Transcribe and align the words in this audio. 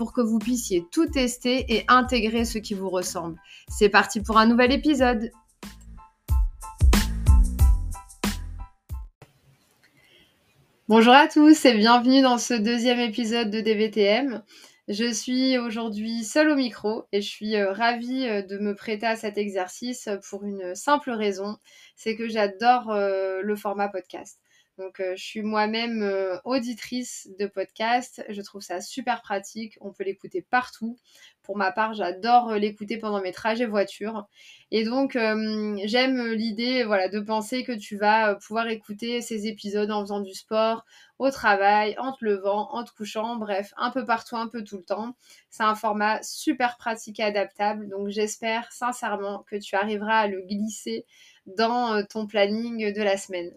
pour 0.00 0.14
que 0.14 0.22
vous 0.22 0.38
puissiez 0.38 0.86
tout 0.90 1.04
tester 1.04 1.66
et 1.68 1.84
intégrer 1.86 2.46
ce 2.46 2.56
qui 2.56 2.72
vous 2.72 2.88
ressemble. 2.88 3.36
C'est 3.68 3.90
parti 3.90 4.22
pour 4.22 4.38
un 4.38 4.46
nouvel 4.46 4.72
épisode. 4.72 5.30
Bonjour 10.88 11.12
à 11.12 11.28
tous 11.28 11.66
et 11.66 11.74
bienvenue 11.74 12.22
dans 12.22 12.38
ce 12.38 12.54
deuxième 12.54 12.98
épisode 12.98 13.50
de 13.50 13.60
DVTM. 13.60 14.42
Je 14.88 15.12
suis 15.12 15.58
aujourd'hui 15.58 16.24
seule 16.24 16.48
au 16.48 16.56
micro 16.56 17.04
et 17.12 17.20
je 17.20 17.28
suis 17.28 17.56
euh, 17.56 17.70
ravie 17.70 18.26
euh, 18.26 18.40
de 18.40 18.56
me 18.56 18.74
prêter 18.74 19.04
à 19.04 19.16
cet 19.16 19.36
exercice 19.36 20.08
pour 20.30 20.44
une 20.44 20.74
simple 20.74 21.10
raison, 21.10 21.58
c'est 21.94 22.16
que 22.16 22.26
j'adore 22.26 22.90
euh, 22.90 23.42
le 23.42 23.54
format 23.54 23.88
podcast. 23.88 24.40
Donc, 24.80 24.96
je 24.98 25.22
suis 25.22 25.42
moi-même 25.42 26.02
auditrice 26.44 27.28
de 27.38 27.46
podcast. 27.46 28.24
Je 28.30 28.40
trouve 28.40 28.62
ça 28.62 28.80
super 28.80 29.20
pratique. 29.20 29.76
On 29.82 29.92
peut 29.92 30.04
l'écouter 30.04 30.40
partout. 30.40 30.96
Pour 31.42 31.56
ma 31.56 31.70
part, 31.70 31.92
j'adore 31.92 32.54
l'écouter 32.54 32.96
pendant 32.96 33.20
mes 33.20 33.32
trajets 33.32 33.66
voiture. 33.66 34.26
Et 34.70 34.84
donc, 34.84 35.12
j'aime 35.12 36.32
l'idée 36.32 36.84
voilà, 36.84 37.08
de 37.08 37.20
penser 37.20 37.62
que 37.62 37.72
tu 37.72 37.98
vas 37.98 38.36
pouvoir 38.36 38.68
écouter 38.68 39.20
ces 39.20 39.46
épisodes 39.46 39.90
en 39.90 40.00
faisant 40.00 40.20
du 40.20 40.34
sport, 40.34 40.84
au 41.20 41.30
travail, 41.30 41.94
en 41.98 42.12
te 42.12 42.24
levant, 42.24 42.72
en 42.72 42.82
te 42.82 42.90
couchant, 42.92 43.36
bref, 43.36 43.74
un 43.76 43.90
peu 43.90 44.06
partout, 44.06 44.36
un 44.36 44.48
peu 44.48 44.64
tout 44.64 44.78
le 44.78 44.84
temps. 44.84 45.14
C'est 45.50 45.62
un 45.62 45.74
format 45.74 46.22
super 46.22 46.78
pratique 46.78 47.20
et 47.20 47.22
adaptable, 47.24 47.88
donc 47.88 48.08
j'espère 48.08 48.72
sincèrement 48.72 49.44
que 49.46 49.56
tu 49.56 49.76
arriveras 49.76 50.20
à 50.20 50.26
le 50.28 50.40
glisser 50.40 51.04
dans 51.44 51.94
euh, 51.94 52.02
ton 52.08 52.26
planning 52.26 52.92
de 52.92 53.02
la 53.02 53.18
semaine. 53.18 53.54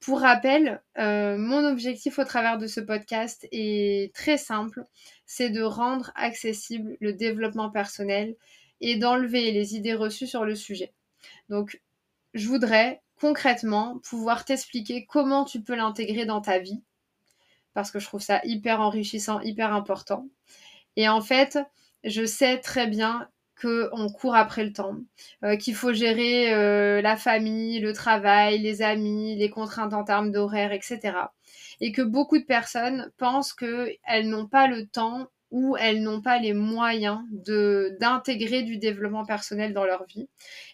Pour 0.00 0.20
rappel, 0.20 0.82
euh, 0.98 1.36
mon 1.36 1.62
objectif 1.66 2.18
au 2.18 2.24
travers 2.24 2.56
de 2.56 2.66
ce 2.66 2.80
podcast 2.80 3.46
est 3.52 4.14
très 4.14 4.38
simple, 4.38 4.84
c'est 5.26 5.50
de 5.50 5.62
rendre 5.62 6.10
accessible 6.14 6.96
le 7.00 7.12
développement 7.12 7.70
personnel 7.70 8.34
et 8.80 8.96
d'enlever 8.96 9.52
les 9.52 9.76
idées 9.76 9.94
reçues 9.94 10.26
sur 10.26 10.46
le 10.46 10.54
sujet. 10.54 10.94
Donc, 11.50 11.82
je 12.32 12.48
voudrais 12.48 13.02
concrètement 13.20 13.98
pouvoir 13.98 14.46
t'expliquer 14.46 15.04
comment 15.04 15.44
tu 15.44 15.60
peux 15.60 15.74
l'intégrer 15.74 16.24
dans 16.24 16.40
ta 16.40 16.58
vie, 16.58 16.82
parce 17.74 17.90
que 17.90 17.98
je 17.98 18.06
trouve 18.06 18.22
ça 18.22 18.40
hyper 18.44 18.80
enrichissant, 18.80 19.40
hyper 19.40 19.74
important. 19.74 20.26
Et 20.96 21.10
en 21.10 21.20
fait, 21.20 21.58
je 22.04 22.24
sais 22.24 22.58
très 22.58 22.86
bien 22.86 23.28
qu'on 23.60 24.08
court 24.08 24.34
après 24.34 24.64
le 24.64 24.72
temps, 24.72 24.96
euh, 25.44 25.56
qu'il 25.56 25.74
faut 25.74 25.92
gérer 25.92 26.52
euh, 26.52 27.02
la 27.02 27.16
famille, 27.16 27.80
le 27.80 27.92
travail, 27.92 28.58
les 28.58 28.82
amis, 28.82 29.36
les 29.36 29.50
contraintes 29.50 29.92
en 29.94 30.04
termes 30.04 30.32
d'horaire, 30.32 30.72
etc. 30.72 31.00
Et 31.80 31.92
que 31.92 32.02
beaucoup 32.02 32.38
de 32.38 32.44
personnes 32.44 33.10
pensent 33.18 33.52
qu'elles 33.52 34.28
n'ont 34.28 34.46
pas 34.46 34.66
le 34.66 34.86
temps 34.86 35.28
où 35.50 35.76
elles 35.76 36.02
n'ont 36.02 36.22
pas 36.22 36.38
les 36.38 36.52
moyens 36.52 37.20
d'intégrer 37.32 38.62
du 38.62 38.78
développement 38.78 39.24
personnel 39.24 39.72
dans 39.72 39.84
leur 39.84 40.04
vie. 40.04 40.28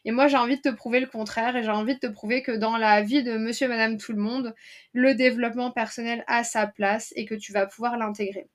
Et 0.05 0.11
moi, 0.11 0.29
j'ai 0.29 0.37
envie 0.37 0.57
de 0.57 0.61
te 0.61 0.75
prouver 0.75 1.01
le 1.01 1.07
contraire 1.07 1.57
et 1.57 1.63
j'ai 1.63 1.71
envie 1.71 1.95
de 1.95 2.01
te 2.01 2.07
prouver 2.07 2.43
que 2.43 2.53
dans 2.53 2.77
la 2.77 3.01
vie 3.01 3.23
de 3.23 3.39
monsieur, 3.39 3.69
madame, 3.69 3.97
tout 3.97 4.13
le 4.13 4.21
monde, 4.21 4.55
le 4.93 5.15
développement 5.15 5.71
personnel 5.71 6.25
a 6.27 6.45
sa 6.45 6.67
place 6.67 7.13
et 7.17 7.25
que 7.25 7.35
tu 7.35 7.53
vas 7.53 7.67
pouvoir 7.67 7.97
l'intégrer. 7.97 8.49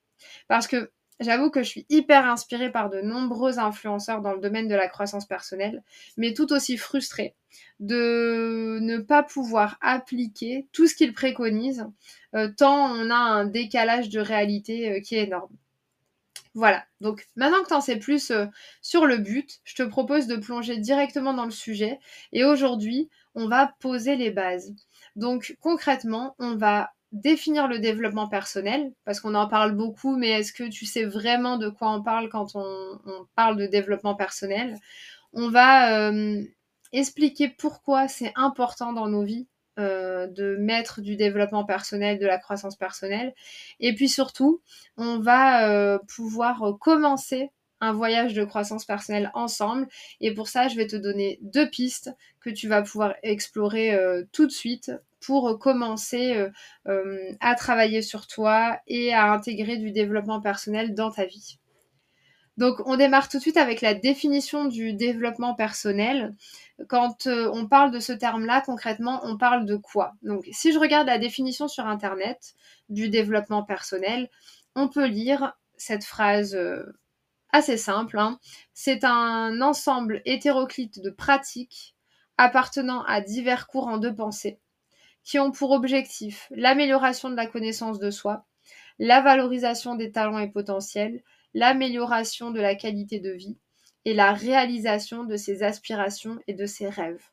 Parce 0.47 0.67
que 0.67 0.91
j'avoue 1.21 1.49
que 1.49 1.63
je 1.63 1.69
suis 1.69 1.85
hyper 1.89 2.29
inspirée 2.29 2.71
par 2.71 2.89
de 2.89 2.99
nombreux 2.99 3.59
influenceurs 3.59 4.21
dans 4.21 4.33
le 4.33 4.41
domaine 4.41 4.67
de 4.67 4.75
la 4.75 4.89
croissance 4.89 5.25
personnelle, 5.25 5.83
mais 6.17 6.33
tout 6.33 6.51
aussi 6.51 6.77
frustrée 6.77 7.35
de 7.79 8.79
ne 8.81 8.99
pas 8.99 9.23
pouvoir 9.23 9.77
appliquer 9.81 10.67
tout 10.71 10.87
ce 10.87 10.95
qu'ils 10.95 11.13
préconisent, 11.13 11.87
euh, 12.35 12.49
tant 12.55 12.91
on 12.91 13.09
a 13.09 13.15
un 13.15 13.45
décalage 13.45 14.09
de 14.09 14.19
réalité 14.19 14.91
euh, 14.91 14.99
qui 15.01 15.15
est 15.15 15.23
énorme. 15.23 15.51
Voilà, 16.53 16.83
donc 16.99 17.27
maintenant 17.37 17.63
que 17.63 17.69
tu 17.69 17.73
en 17.73 17.81
sais 17.81 17.97
plus 17.97 18.29
euh, 18.31 18.45
sur 18.81 19.05
le 19.05 19.17
but, 19.17 19.61
je 19.63 19.75
te 19.75 19.83
propose 19.83 20.27
de 20.27 20.35
plonger 20.35 20.77
directement 20.77 21.33
dans 21.33 21.45
le 21.45 21.51
sujet 21.51 21.99
et 22.33 22.43
aujourd'hui, 22.43 23.09
on 23.35 23.47
va 23.47 23.73
poser 23.79 24.17
les 24.17 24.31
bases. 24.31 24.73
Donc 25.15 25.57
concrètement, 25.61 26.35
on 26.39 26.55
va 26.55 26.91
définir 27.11 27.67
le 27.67 27.79
développement 27.79 28.27
personnel, 28.27 28.93
parce 29.05 29.19
qu'on 29.19 29.35
en 29.35 29.47
parle 29.47 29.73
beaucoup, 29.73 30.15
mais 30.15 30.29
est-ce 30.29 30.53
que 30.53 30.69
tu 30.69 30.85
sais 30.85 31.03
vraiment 31.03 31.57
de 31.57 31.69
quoi 31.69 31.91
on 31.91 32.01
parle 32.01 32.29
quand 32.29 32.55
on, 32.55 32.99
parle 33.35 33.57
de 33.57 33.67
développement 33.67 34.15
personnel? 34.15 34.77
On 35.33 35.49
va 35.49 36.09
euh, 36.09 36.41
expliquer 36.93 37.49
pourquoi 37.49 38.07
c'est 38.07 38.31
important 38.35 38.93
dans 38.93 39.07
nos 39.07 39.23
vies 39.23 39.47
euh, 39.79 40.27
de 40.27 40.55
mettre 40.57 41.01
du 41.01 41.15
développement 41.15 41.65
personnel, 41.65 42.19
de 42.19 42.25
la 42.25 42.37
croissance 42.37 42.75
personnelle. 42.77 43.33
Et 43.79 43.93
puis 43.93 44.09
surtout, 44.09 44.61
on 44.97 45.19
va 45.19 45.69
euh, 45.69 45.99
pouvoir 46.15 46.77
commencer 46.79 47.51
un 47.81 47.93
voyage 47.93 48.33
de 48.35 48.45
croissance 48.45 48.85
personnelle 48.85 49.31
ensemble. 49.33 49.87
Et 50.21 50.33
pour 50.33 50.47
ça, 50.47 50.67
je 50.67 50.75
vais 50.75 50.87
te 50.87 50.95
donner 50.95 51.39
deux 51.41 51.69
pistes 51.69 52.11
que 52.39 52.49
tu 52.49 52.67
vas 52.67 52.83
pouvoir 52.83 53.15
explorer 53.23 53.97
tout 54.31 54.45
de 54.45 54.51
suite 54.51 54.91
pour 55.21 55.59
commencer 55.59 56.47
à 57.39 57.55
travailler 57.55 58.01
sur 58.01 58.27
toi 58.27 58.79
et 58.87 59.13
à 59.13 59.31
intégrer 59.31 59.77
du 59.77 59.91
développement 59.91 60.41
personnel 60.41 60.93
dans 60.93 61.11
ta 61.11 61.25
vie. 61.25 61.59
Donc, 62.57 62.81
on 62.85 62.97
démarre 62.97 63.29
tout 63.29 63.37
de 63.37 63.41
suite 63.41 63.57
avec 63.57 63.81
la 63.81 63.93
définition 63.93 64.65
du 64.65 64.93
développement 64.93 65.55
personnel. 65.55 66.35
Quand 66.89 67.25
euh, 67.27 67.49
on 67.53 67.65
parle 67.65 67.91
de 67.91 67.99
ce 67.99 68.11
terme-là, 68.11 68.61
concrètement, 68.61 69.21
on 69.23 69.37
parle 69.37 69.65
de 69.65 69.77
quoi? 69.77 70.13
Donc, 70.21 70.47
si 70.51 70.71
je 70.71 70.79
regarde 70.79 71.07
la 71.07 71.17
définition 71.17 71.67
sur 71.67 71.87
Internet 71.87 72.53
du 72.89 73.09
développement 73.09 73.63
personnel, 73.63 74.29
on 74.75 74.89
peut 74.89 75.07
lire 75.07 75.53
cette 75.77 76.03
phrase 76.03 76.53
euh, 76.53 76.83
assez 77.51 77.77
simple. 77.77 78.19
Hein. 78.19 78.37
C'est 78.73 79.05
un 79.05 79.61
ensemble 79.61 80.21
hétéroclite 80.25 81.01
de 81.01 81.09
pratiques 81.09 81.95
appartenant 82.37 83.03
à 83.05 83.21
divers 83.21 83.65
courants 83.65 83.97
de 83.97 84.09
pensée 84.09 84.59
qui 85.23 85.39
ont 85.39 85.51
pour 85.51 85.71
objectif 85.71 86.47
l'amélioration 86.51 87.29
de 87.29 87.35
la 87.35 87.47
connaissance 87.47 87.99
de 87.99 88.11
soi, 88.11 88.45
la 88.99 89.21
valorisation 89.21 89.95
des 89.95 90.11
talents 90.11 90.39
et 90.39 90.49
potentiels, 90.49 91.23
l'amélioration 91.53 92.51
de 92.51 92.61
la 92.61 92.75
qualité 92.75 93.19
de 93.19 93.31
vie 93.31 93.57
et 94.05 94.13
la 94.13 94.33
réalisation 94.33 95.23
de 95.23 95.35
ses 95.35 95.63
aspirations 95.63 96.39
et 96.47 96.53
de 96.53 96.65
ses 96.65 96.89
rêves. 96.89 97.23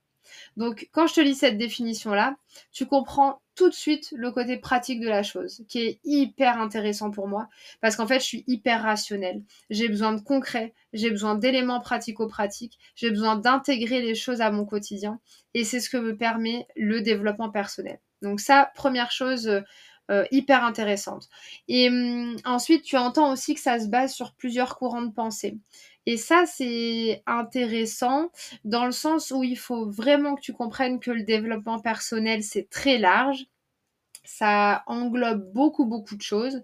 Donc, 0.57 0.89
quand 0.93 1.07
je 1.07 1.15
te 1.15 1.21
lis 1.21 1.35
cette 1.35 1.57
définition-là, 1.57 2.37
tu 2.73 2.87
comprends 2.87 3.41
tout 3.59 3.69
de 3.69 3.75
suite 3.75 4.15
le 4.17 4.31
côté 4.31 4.57
pratique 4.57 5.01
de 5.01 5.09
la 5.09 5.25
chose, 5.25 5.65
qui 5.69 5.81
est 5.81 6.01
hyper 6.05 6.61
intéressant 6.61 7.11
pour 7.11 7.27
moi, 7.27 7.49
parce 7.81 7.97
qu'en 7.97 8.07
fait, 8.07 8.21
je 8.21 8.25
suis 8.25 8.45
hyper 8.47 8.85
rationnelle. 8.85 9.43
J'ai 9.69 9.89
besoin 9.89 10.13
de 10.13 10.21
concret, 10.21 10.75
j'ai 10.93 11.11
besoin 11.11 11.35
d'éléments 11.35 11.81
pratico-pratiques, 11.81 12.79
j'ai 12.95 13.11
besoin 13.11 13.35
d'intégrer 13.35 14.01
les 14.01 14.15
choses 14.15 14.41
à 14.41 14.53
mon 14.53 14.65
quotidien, 14.65 15.19
et 15.55 15.65
c'est 15.65 15.81
ce 15.81 15.91
que 15.91 15.97
me 15.97 16.17
permet 16.17 16.69
le 16.77 17.01
développement 17.01 17.51
personnel. 17.51 17.99
Donc 18.23 18.39
ça, 18.39 18.71
première 18.77 19.11
chose, 19.11 19.51
euh, 20.11 20.25
hyper 20.31 20.65
intéressante. 20.65 21.29
Et 21.67 21.89
hum, 21.89 22.37
ensuite, 22.45 22.85
tu 22.85 22.97
entends 22.97 23.33
aussi 23.33 23.57
que 23.57 23.61
ça 23.61 23.81
se 23.81 23.89
base 23.89 24.15
sur 24.15 24.35
plusieurs 24.35 24.77
courants 24.79 25.03
de 25.03 25.13
pensée. 25.13 25.59
Et 26.11 26.17
ça, 26.17 26.47
c'est 26.47 27.23
intéressant 27.27 28.31
dans 28.65 28.87
le 28.87 28.93
sens 28.93 29.31
où 29.31 29.45
il 29.45 29.59
faut 29.59 29.91
vraiment 29.91 30.37
que 30.37 30.41
tu 30.41 30.55
comprennes 30.55 31.01
que 31.01 31.11
le 31.11 31.23
développement 31.23 31.81
personnel, 31.81 32.43
c'est 32.43 32.71
très 32.71 32.97
large. 32.97 33.45
Ça 34.25 34.85
englobe 34.87 35.53
beaucoup, 35.53 35.85
beaucoup 35.85 36.17
de 36.17 36.23
choses. 36.23 36.63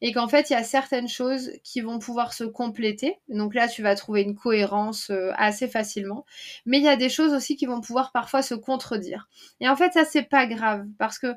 Et 0.00 0.14
qu'en 0.14 0.28
fait, 0.28 0.48
il 0.48 0.54
y 0.54 0.56
a 0.56 0.64
certaines 0.64 1.08
choses 1.08 1.50
qui 1.62 1.82
vont 1.82 1.98
pouvoir 1.98 2.32
se 2.32 2.44
compléter. 2.44 3.18
Donc 3.28 3.54
là, 3.54 3.68
tu 3.68 3.82
vas 3.82 3.94
trouver 3.96 4.22
une 4.22 4.34
cohérence 4.34 5.10
euh, 5.10 5.30
assez 5.36 5.68
facilement. 5.68 6.24
Mais 6.64 6.78
il 6.78 6.84
y 6.84 6.88
a 6.88 6.96
des 6.96 7.10
choses 7.10 7.34
aussi 7.34 7.54
qui 7.54 7.66
vont 7.66 7.82
pouvoir 7.82 8.12
parfois 8.12 8.40
se 8.40 8.54
contredire. 8.54 9.28
Et 9.60 9.68
en 9.68 9.76
fait, 9.76 9.92
ça, 9.92 10.06
c'est 10.06 10.22
pas 10.22 10.46
grave. 10.46 10.86
Parce 10.96 11.18
que 11.18 11.34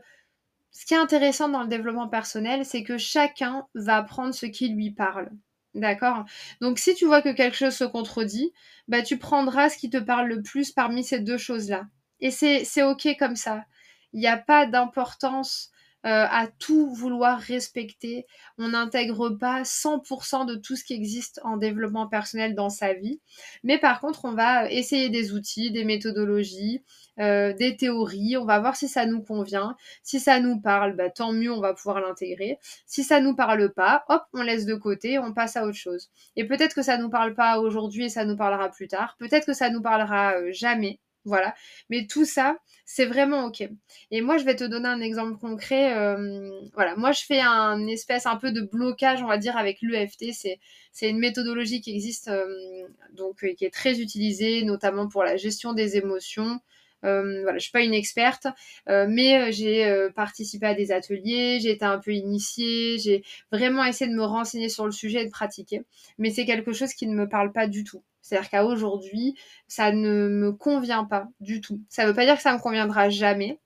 ce 0.71 0.85
qui 0.85 0.93
est 0.93 0.97
intéressant 0.97 1.49
dans 1.49 1.63
le 1.63 1.67
développement 1.67 2.07
personnel, 2.07 2.63
c'est 2.63 2.83
que 2.83 2.97
chacun 2.97 3.67
va 3.75 4.01
prendre 4.01 4.33
ce 4.33 4.45
qui 4.45 4.69
lui 4.69 4.91
parle. 4.91 5.29
D'accord 5.75 6.25
Donc 6.61 6.79
si 6.79 6.95
tu 6.95 7.05
vois 7.05 7.21
que 7.21 7.31
quelque 7.31 7.55
chose 7.55 7.75
se 7.75 7.83
contredit, 7.83 8.53
bah 8.87 9.03
tu 9.03 9.17
prendras 9.17 9.69
ce 9.69 9.77
qui 9.77 9.89
te 9.89 9.97
parle 9.97 10.27
le 10.27 10.41
plus 10.41 10.71
parmi 10.71 11.03
ces 11.03 11.19
deux 11.19 11.37
choses-là. 11.37 11.85
Et 12.21 12.31
c'est 12.31 12.83
OK 12.83 13.07
comme 13.19 13.35
ça. 13.35 13.65
Il 14.13 14.19
n'y 14.19 14.27
a 14.27 14.37
pas 14.37 14.65
d'importance 14.65 15.71
euh, 16.05 16.25
à 16.29 16.47
tout 16.59 16.93
vouloir 16.93 17.39
respecter. 17.39 18.25
On 18.57 18.69
n'intègre 18.69 19.29
pas 19.31 19.63
100% 19.63 20.45
de 20.45 20.55
tout 20.55 20.77
ce 20.77 20.85
qui 20.85 20.93
existe 20.93 21.41
en 21.43 21.57
développement 21.57 22.07
personnel 22.07 22.55
dans 22.55 22.69
sa 22.69 22.93
vie. 22.93 23.19
Mais 23.63 23.77
par 23.77 23.99
contre, 23.99 24.23
on 24.23 24.31
va 24.31 24.71
essayer 24.71 25.09
des 25.09 25.33
outils, 25.33 25.71
des 25.71 25.83
méthodologies, 25.83 26.83
euh, 27.19 27.51
des 27.53 27.75
théories. 27.75 28.37
On 28.37 28.45
va 28.45 28.59
voir 28.59 28.77
si 28.77 28.87
ça 28.87 29.05
nous 29.05 29.21
convient. 29.21 29.75
Si 30.01 30.21
ça 30.21 30.39
nous 30.39 30.61
parle, 30.61 30.95
bah, 30.95 31.09
tant 31.09 31.33
mieux, 31.33 31.51
on 31.51 31.59
va 31.59 31.73
pouvoir 31.73 31.99
l'intégrer. 31.99 32.59
Si 32.85 33.03
ça 33.03 33.19
nous 33.19 33.35
parle 33.35 33.73
pas, 33.73 34.05
hop, 34.07 34.23
on 34.33 34.41
laisse 34.41 34.65
de 34.65 34.75
côté, 34.75 35.19
on 35.19 35.33
passe 35.33 35.57
à 35.57 35.65
autre 35.65 35.77
chose. 35.77 36.09
Et 36.37 36.45
peut-être 36.45 36.75
que 36.75 36.81
ça 36.81 36.97
nous 36.97 37.09
parle 37.09 37.33
pas 37.35 37.59
aujourd'hui 37.59 38.05
et 38.05 38.09
ça 38.09 38.23
nous 38.23 38.37
parlera 38.37 38.69
plus 38.69 38.87
tard. 38.87 39.17
Peut-être 39.19 39.45
que 39.45 39.53
ça 39.53 39.69
nous 39.69 39.81
parlera 39.81 40.35
euh, 40.35 40.51
jamais. 40.53 40.99
Voilà. 41.25 41.53
Mais 41.89 42.07
tout 42.07 42.25
ça, 42.25 42.57
c'est 42.85 43.05
vraiment 43.05 43.45
OK. 43.45 43.63
Et 44.11 44.21
moi, 44.21 44.37
je 44.37 44.45
vais 44.45 44.55
te 44.55 44.63
donner 44.63 44.87
un 44.87 45.01
exemple 45.01 45.37
concret. 45.37 45.95
Euh, 45.97 46.49
voilà, 46.73 46.95
moi, 46.95 47.11
je 47.11 47.23
fais 47.23 47.41
un 47.41 47.85
espèce 47.87 48.25
un 48.25 48.37
peu 48.37 48.51
de 48.51 48.61
blocage, 48.61 49.21
on 49.21 49.27
va 49.27 49.37
dire, 49.37 49.57
avec 49.57 49.81
l'UFT. 49.81 50.31
C'est, 50.31 51.09
une 51.09 51.19
méthodologie 51.19 51.81
qui 51.81 51.93
existe, 51.93 52.29
euh, 52.29 52.87
donc 53.13 53.45
qui 53.57 53.65
est 53.65 53.73
très 53.73 53.99
utilisée, 53.99 54.63
notamment 54.63 55.07
pour 55.07 55.23
la 55.23 55.37
gestion 55.37 55.73
des 55.73 55.97
émotions. 55.97 56.59
Euh, 57.05 57.43
voilà, 57.43 57.57
je 57.57 57.63
suis 57.63 57.71
pas 57.71 57.83
une 57.83 57.93
experte, 57.93 58.47
mais 58.87 59.51
j'ai 59.51 60.09
participé 60.15 60.65
à 60.67 60.73
des 60.73 60.91
ateliers, 60.91 61.59
j'ai 61.61 61.71
été 61.71 61.85
un 61.85 61.99
peu 61.99 62.11
initiée, 62.13 62.97
j'ai 62.99 63.23
vraiment 63.51 63.85
essayé 63.85 64.11
de 64.11 64.15
me 64.15 64.25
renseigner 64.25 64.69
sur 64.69 64.85
le 64.85 64.91
sujet 64.91 65.21
et 65.21 65.25
de 65.25 65.31
pratiquer. 65.31 65.83
Mais 66.17 66.31
c'est 66.31 66.45
quelque 66.45 66.73
chose 66.73 66.93
qui 66.93 67.07
ne 67.07 67.15
me 67.15 67.29
parle 67.29 67.51
pas 67.51 67.67
du 67.67 67.83
tout. 67.83 68.03
C'est-à-dire 68.29 68.49
qu'à 68.51 68.63
aujourd'hui, 68.63 69.33
ça 69.67 69.91
ne 69.91 70.29
me 70.29 70.51
convient 70.51 71.03
pas 71.03 71.27
du 71.39 71.61
tout. 71.61 71.81
Ça 71.89 72.03
ne 72.03 72.09
veut 72.09 72.13
pas 72.13 72.25
dire 72.25 72.35
que 72.35 72.43
ça 72.43 72.53
me 72.53 72.59
conviendra 72.59 73.09
jamais. 73.09 73.59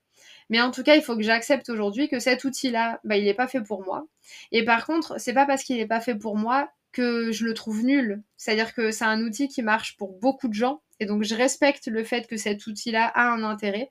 Mais 0.49 0.61
en 0.61 0.71
tout 0.71 0.83
cas, 0.83 0.95
il 0.95 1.01
faut 1.01 1.17
que 1.17 1.21
j'accepte 1.21 1.67
aujourd'hui 1.67 2.07
que 2.07 2.19
cet 2.19 2.45
outil-là, 2.45 3.01
bah, 3.03 3.17
il 3.17 3.25
n'est 3.25 3.33
pas 3.33 3.47
fait 3.47 3.61
pour 3.61 3.83
moi. 3.83 4.07
Et 4.53 4.63
par 4.63 4.85
contre, 4.85 5.19
c'est 5.19 5.33
pas 5.33 5.45
parce 5.45 5.63
qu'il 5.65 5.77
n'est 5.77 5.87
pas 5.87 5.99
fait 5.99 6.15
pour 6.15 6.37
moi 6.37 6.69
que 6.93 7.33
je 7.33 7.43
le 7.43 7.53
trouve 7.53 7.83
nul. 7.83 8.23
C'est-à-dire 8.37 8.73
que 8.73 8.91
c'est 8.91 9.03
un 9.03 9.21
outil 9.21 9.49
qui 9.49 9.63
marche 9.63 9.97
pour 9.97 10.13
beaucoup 10.13 10.47
de 10.47 10.53
gens. 10.53 10.81
Et 11.01 11.05
donc, 11.05 11.23
je 11.23 11.35
respecte 11.35 11.87
le 11.87 12.05
fait 12.05 12.25
que 12.25 12.37
cet 12.37 12.65
outil-là 12.65 13.11
a 13.15 13.33
un 13.33 13.43
intérêt. 13.43 13.89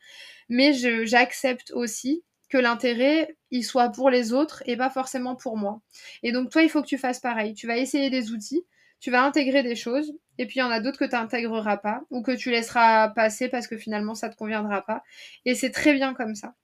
Mais 0.49 0.73
j'accepte 1.05 1.71
aussi 1.73 2.25
que 2.49 2.57
l'intérêt, 2.57 3.37
il 3.51 3.63
soit 3.63 3.91
pour 3.91 4.09
les 4.09 4.33
autres 4.33 4.63
et 4.65 4.79
pas 4.79 4.91
forcément 4.91 5.37
pour 5.37 5.59
moi. 5.59 5.83
Et 6.23 6.33
donc, 6.33 6.51
toi, 6.51 6.63
il 6.63 6.71
faut 6.71 6.81
que 6.81 6.87
tu 6.87 6.99
fasses 6.99 7.21
pareil. 7.21 7.53
Tu 7.53 7.67
vas 7.67 7.77
essayer 7.77 8.09
des 8.09 8.31
outils 8.31 8.65
tu 9.03 9.11
vas 9.11 9.25
intégrer 9.25 9.65
des 9.65 9.75
choses, 9.75 10.15
et 10.39 10.47
puis 10.47 10.57
il 10.57 10.61
y 10.61 10.63
en 10.63 10.71
a 10.71 10.81
d'autres 10.81 10.99
que 10.99 11.05
tu 11.05 11.15
n'intégreras 11.15 11.77
pas, 11.77 12.03
ou 12.11 12.23
que 12.23 12.33
tu 12.33 12.51
laisseras 12.51 13.09
passer 13.09 13.49
parce 13.49 13.67
que 13.67 13.77
finalement 13.77 14.15
ça 14.15 14.29
ne 14.29 14.33
te 14.33 14.39
conviendra 14.39 14.83
pas. 14.83 15.03
Et 15.45 15.55
c'est 15.55 15.71
très 15.71 15.95
bien 15.95 16.15
comme 16.15 16.35
ça. 16.35 16.55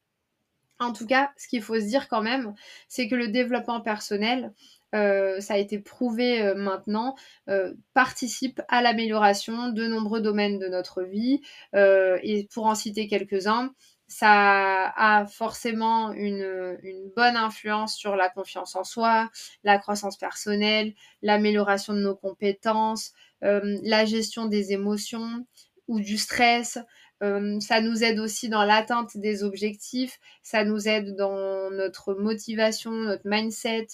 En 0.81 0.93
tout 0.93 1.07
cas, 1.07 1.33
ce 1.37 1.49
qu'il 1.49 1.63
faut 1.63 1.75
se 1.75 1.87
dire 1.87 2.09
quand 2.09 2.23
même, 2.23 2.55
c'est 2.89 3.09
que 3.09 3.17
le 3.17 3.29
développement 3.29 3.81
personnel, 3.81 4.53
euh, 4.95 5.41
ça 5.41 5.55
a 5.55 5.57
été 5.59 5.79
prouvé 5.79 6.41
euh, 6.41 6.55
maintenant, 6.55 7.17
euh, 7.49 7.75
participe 7.95 8.63
à 8.69 8.81
l'amélioration 8.81 9.71
de 9.71 9.87
nombreux 9.87 10.21
domaines 10.21 10.59
de 10.59 10.69
notre 10.69 11.03
vie. 11.03 11.43
et 11.75 12.49
pour 12.53 12.67
en 12.67 12.75
citer 12.75 13.09
quelques-uns, 13.09 13.73
ça 14.09 14.93
a 14.97 15.27
forcément 15.27 16.13
une, 16.13 16.79
bonne 17.15 17.37
influence 17.37 17.95
sur 17.95 18.17
la 18.17 18.31
confiance 18.31 18.75
en 18.75 18.85
soi, 18.85 19.31
la 19.65 19.79
croissance 19.79 20.17
personnelle, 20.17 20.95
l'amélioration 21.23 21.93
de 21.93 22.01
nos 22.01 22.17
compétences, 22.17 23.13
la 23.43 24.05
gestion 24.05 24.47
des 24.47 24.73
émotions 24.73 25.47
ou 25.87 26.01
du 26.01 26.19
stress. 26.19 26.79
Euh, 27.23 27.59
ça 27.61 27.81
nous 27.81 28.05
aide 28.05 28.21
aussi 28.21 28.49
dans 28.49 28.65
l'atteinte 28.65 29.17
des 29.17 29.43
objectifs, 29.43 30.21
ça 30.43 30.65
nous 30.65 30.87
aide 30.87 31.17
dans 31.17 31.69
notre 31.71 32.15
motivation, 32.15 32.93
notre 32.93 33.27
mindset, 33.29 33.89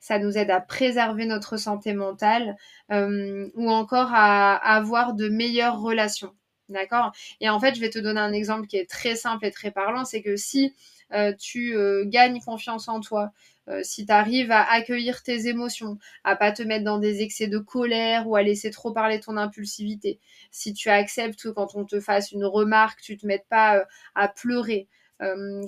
ça 0.00 0.18
nous 0.18 0.38
aide 0.38 0.50
à 0.50 0.60
préserver 0.60 1.26
notre 1.26 1.56
santé 1.56 1.92
mentale 1.92 2.56
euh, 2.92 3.48
ou 3.54 3.70
encore 3.70 4.10
à 4.12 4.54
avoir 4.54 5.14
de 5.14 5.28
meilleures 5.28 5.80
relations. 5.80 6.34
D'accord? 6.68 7.12
Et 7.40 7.48
en 7.48 7.58
fait, 7.58 7.74
je 7.74 7.80
vais 7.80 7.90
te 7.90 7.98
donner 7.98 8.20
un 8.20 8.32
exemple 8.32 8.66
qui 8.66 8.76
est 8.76 8.88
très 8.88 9.16
simple 9.16 9.46
et 9.46 9.50
très 9.50 9.70
parlant, 9.70 10.04
c'est 10.04 10.22
que 10.22 10.36
si 10.36 10.74
euh, 11.14 11.32
tu 11.32 11.74
euh, 11.74 12.04
gagnes 12.06 12.40
confiance 12.40 12.88
en 12.88 13.00
toi, 13.00 13.30
euh, 13.68 13.80
si 13.82 14.06
tu 14.06 14.12
arrives 14.12 14.50
à 14.50 14.62
accueillir 14.70 15.22
tes 15.22 15.48
émotions, 15.48 15.98
à 16.24 16.36
pas 16.36 16.52
te 16.52 16.62
mettre 16.62 16.84
dans 16.84 16.98
des 16.98 17.22
excès 17.22 17.48
de 17.48 17.58
colère 17.58 18.28
ou 18.28 18.36
à 18.36 18.42
laisser 18.42 18.70
trop 18.70 18.92
parler 18.92 19.20
ton 19.20 19.36
impulsivité, 19.36 20.20
si 20.50 20.72
tu 20.72 20.88
acceptes 20.88 21.42
que 21.42 21.48
quand 21.48 21.74
on 21.74 21.84
te 21.84 22.00
fasse 22.00 22.32
une 22.32 22.44
remarque, 22.44 23.00
tu 23.00 23.16
te 23.16 23.26
mettes 23.26 23.46
pas 23.48 23.84
à 24.14 24.28
pleurer, 24.28 24.88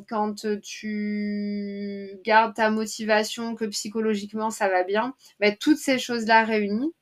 quand 0.09 0.47
tu 0.63 2.19
gardes 2.25 2.55
ta 2.55 2.71
motivation, 2.71 3.55
que 3.57 3.65
psychologiquement 3.65 4.51
ça 4.51 4.69
va 4.69 4.85
bien, 4.85 5.15
ben, 5.41 5.57
toutes 5.57 5.79
ces 5.79 5.99
choses-là 5.99 6.45
réunies, 6.45 6.93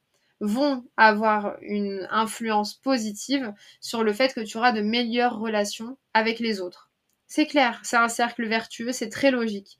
vont 0.41 0.85
avoir 0.97 1.57
une 1.63 2.07
influence 2.11 2.75
positive 2.75 3.53
sur 3.81 4.05
le 4.05 4.13
fait 4.13 4.35
que 4.35 4.41
tu 4.41 4.57
auras 4.57 4.73
de 4.73 4.83
meilleures 4.83 5.39
relations 5.39 5.99
avec 6.15 6.39
les 6.39 6.61
autres. 6.61 6.91
C'est 7.27 7.47
clair, 7.47 7.81
c'est 7.83 7.97
un 7.97 8.09
cercle 8.09 8.47
vertueux, 8.47 8.93
c'est 8.93 9.09
très 9.09 9.31
logique. 9.31 9.79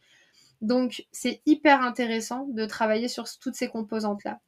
Donc 0.61 1.05
c'est 1.13 1.41
hyper 1.47 1.83
intéressant 1.83 2.47
de 2.49 2.65
travailler 2.67 3.09
sur 3.09 3.27
toutes 3.41 3.55
ces 3.55 3.69
composantes-là. 3.69 4.41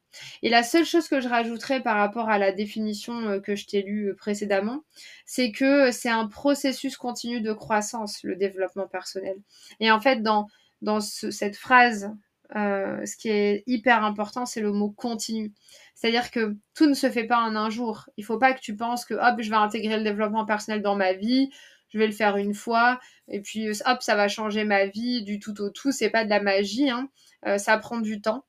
Et 0.43 0.49
la 0.49 0.63
seule 0.63 0.85
chose 0.85 1.07
que 1.07 1.21
je 1.21 1.29
rajouterais 1.29 1.81
par 1.81 1.95
rapport 1.97 2.29
à 2.29 2.37
la 2.37 2.51
définition 2.51 3.13
euh, 3.29 3.39
que 3.39 3.55
je 3.55 3.65
t'ai 3.65 3.81
lue 3.81 4.09
euh, 4.09 4.15
précédemment, 4.15 4.83
c'est 5.25 5.51
que 5.51 5.91
c'est 5.91 6.09
un 6.09 6.27
processus 6.27 6.97
continu 6.97 7.41
de 7.41 7.53
croissance, 7.53 8.23
le 8.23 8.35
développement 8.35 8.87
personnel. 8.87 9.37
Et 9.79 9.89
en 9.89 10.01
fait, 10.01 10.21
dans, 10.21 10.47
dans 10.81 10.99
cette 10.99 11.55
phrase, 11.55 12.11
euh, 12.55 13.05
ce 13.05 13.15
qui 13.15 13.29
est 13.29 13.63
hyper 13.67 14.03
important, 14.03 14.45
c'est 14.45 14.61
le 14.61 14.73
mot 14.73 14.91
continu. 14.91 15.53
C'est-à-dire 15.95 16.31
que 16.31 16.57
tout 16.73 16.87
ne 16.87 16.93
se 16.93 17.09
fait 17.09 17.25
pas 17.25 17.39
en 17.39 17.55
un 17.55 17.69
jour. 17.69 18.09
Il 18.17 18.25
faut 18.25 18.37
pas 18.37 18.53
que 18.53 18.59
tu 18.59 18.75
penses 18.75 19.05
que 19.05 19.13
hop, 19.13 19.39
je 19.39 19.49
vais 19.49 19.55
intégrer 19.55 19.97
le 19.97 20.03
développement 20.03 20.45
personnel 20.45 20.81
dans 20.81 20.95
ma 20.95 21.13
vie, 21.13 21.49
je 21.91 21.97
vais 21.99 22.07
le 22.07 22.13
faire 22.13 22.37
une 22.37 22.53
fois, 22.53 22.99
et 23.27 23.41
puis 23.41 23.69
hop, 23.85 24.01
ça 24.01 24.15
va 24.15 24.27
changer 24.27 24.63
ma 24.63 24.85
vie 24.85 25.23
du 25.23 25.39
tout 25.39 25.59
au 25.61 25.69
tout. 25.69 25.91
C'est 25.91 26.09
pas 26.09 26.25
de 26.25 26.29
la 26.29 26.41
magie, 26.41 26.89
hein. 26.89 27.09
euh, 27.47 27.57
ça 27.57 27.77
prend 27.77 27.99
du 27.99 28.21
temps. 28.21 28.45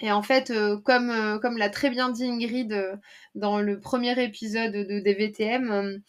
Et 0.00 0.12
en 0.12 0.22
fait, 0.22 0.50
euh, 0.50 0.78
comme, 0.80 1.10
euh, 1.10 1.38
comme 1.38 1.58
l'a 1.58 1.70
très 1.70 1.90
bien 1.90 2.08
dit 2.10 2.24
Ingrid 2.24 3.00
dans 3.34 3.60
le 3.60 3.80
premier 3.80 4.22
épisode 4.22 4.72
de 4.72 5.00
DVTM, 5.00 6.00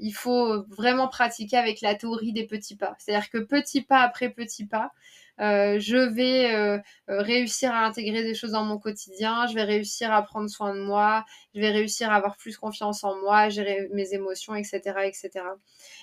il 0.00 0.12
faut 0.12 0.64
vraiment 0.68 1.08
pratiquer 1.08 1.56
avec 1.56 1.80
la 1.80 1.94
théorie 1.94 2.32
des 2.32 2.46
petits 2.46 2.76
pas. 2.76 2.94
C'est-à-dire 2.98 3.30
que 3.30 3.38
petit 3.38 3.82
pas 3.82 4.00
après 4.00 4.30
petit 4.30 4.66
pas, 4.66 4.84
euh, 4.84 5.23
je 5.38 5.96
vais 5.96 6.54
euh, 6.54 6.78
euh, 7.10 7.22
réussir 7.22 7.72
à 7.72 7.86
intégrer 7.86 8.22
des 8.22 8.34
choses 8.34 8.52
dans 8.52 8.64
mon 8.64 8.78
quotidien, 8.78 9.46
je 9.46 9.54
vais 9.54 9.64
réussir 9.64 10.12
à 10.12 10.22
prendre 10.22 10.48
soin 10.48 10.74
de 10.74 10.80
moi, 10.80 11.24
je 11.54 11.60
vais 11.60 11.70
réussir 11.70 12.10
à 12.10 12.16
avoir 12.16 12.36
plus 12.36 12.56
confiance 12.56 13.04
en 13.04 13.16
moi, 13.20 13.48
gérer 13.48 13.88
mes 13.92 14.14
émotions, 14.14 14.54
etc., 14.54 14.80
etc. 15.04 15.30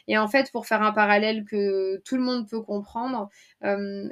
Et 0.07 0.17
en 0.17 0.27
fait, 0.27 0.51
pour 0.51 0.65
faire 0.67 0.81
un 0.81 0.91
parallèle 0.91 1.45
que 1.45 1.97
tout 2.05 2.15
le 2.15 2.23
monde 2.23 2.49
peut 2.49 2.61
comprendre, 2.61 3.29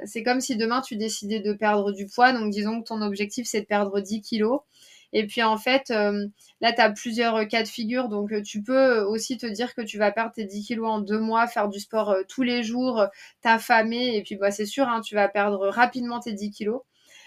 c'est 0.04 0.22
comme 0.22 0.40
si 0.40 0.56
demain 0.56 0.80
tu 0.80 0.96
décidais 0.96 1.40
de 1.40 1.52
perdre 1.52 1.92
du 1.92 2.06
poids. 2.06 2.32
Donc, 2.32 2.50
disons 2.50 2.80
que 2.80 2.88
ton 2.88 3.02
objectif 3.02 3.46
c'est 3.46 3.62
de 3.62 3.66
perdre 3.66 4.00
10 4.00 4.22
kilos. 4.22 4.60
Et 5.12 5.26
puis 5.26 5.42
en 5.42 5.56
fait, 5.56 5.90
euh, 5.90 6.26
là, 6.60 6.72
tu 6.72 6.80
as 6.80 6.90
plusieurs 6.90 7.36
euh, 7.36 7.44
cas 7.44 7.62
de 7.62 7.68
figure. 7.68 8.08
Donc 8.08 8.32
euh, 8.32 8.42
tu 8.42 8.62
peux 8.62 9.00
aussi 9.00 9.36
te 9.38 9.46
dire 9.46 9.74
que 9.74 9.82
tu 9.82 9.98
vas 9.98 10.12
perdre 10.12 10.32
tes 10.32 10.44
10 10.44 10.66
kilos 10.66 10.88
en 10.88 11.00
deux 11.00 11.18
mois, 11.18 11.46
faire 11.46 11.68
du 11.68 11.80
sport 11.80 12.14
tous 12.28 12.42
les 12.42 12.62
jours, 12.62 13.06
t'affamer. 13.42 14.16
Et 14.16 14.22
puis 14.22 14.36
bah, 14.36 14.50
c'est 14.50 14.66
sûr, 14.66 14.88
hein, 14.88 15.00
tu 15.00 15.14
vas 15.14 15.28
perdre 15.28 15.68
rapidement 15.68 16.20
tes 16.20 16.32
10 16.32 16.50
kilos. 16.50 16.82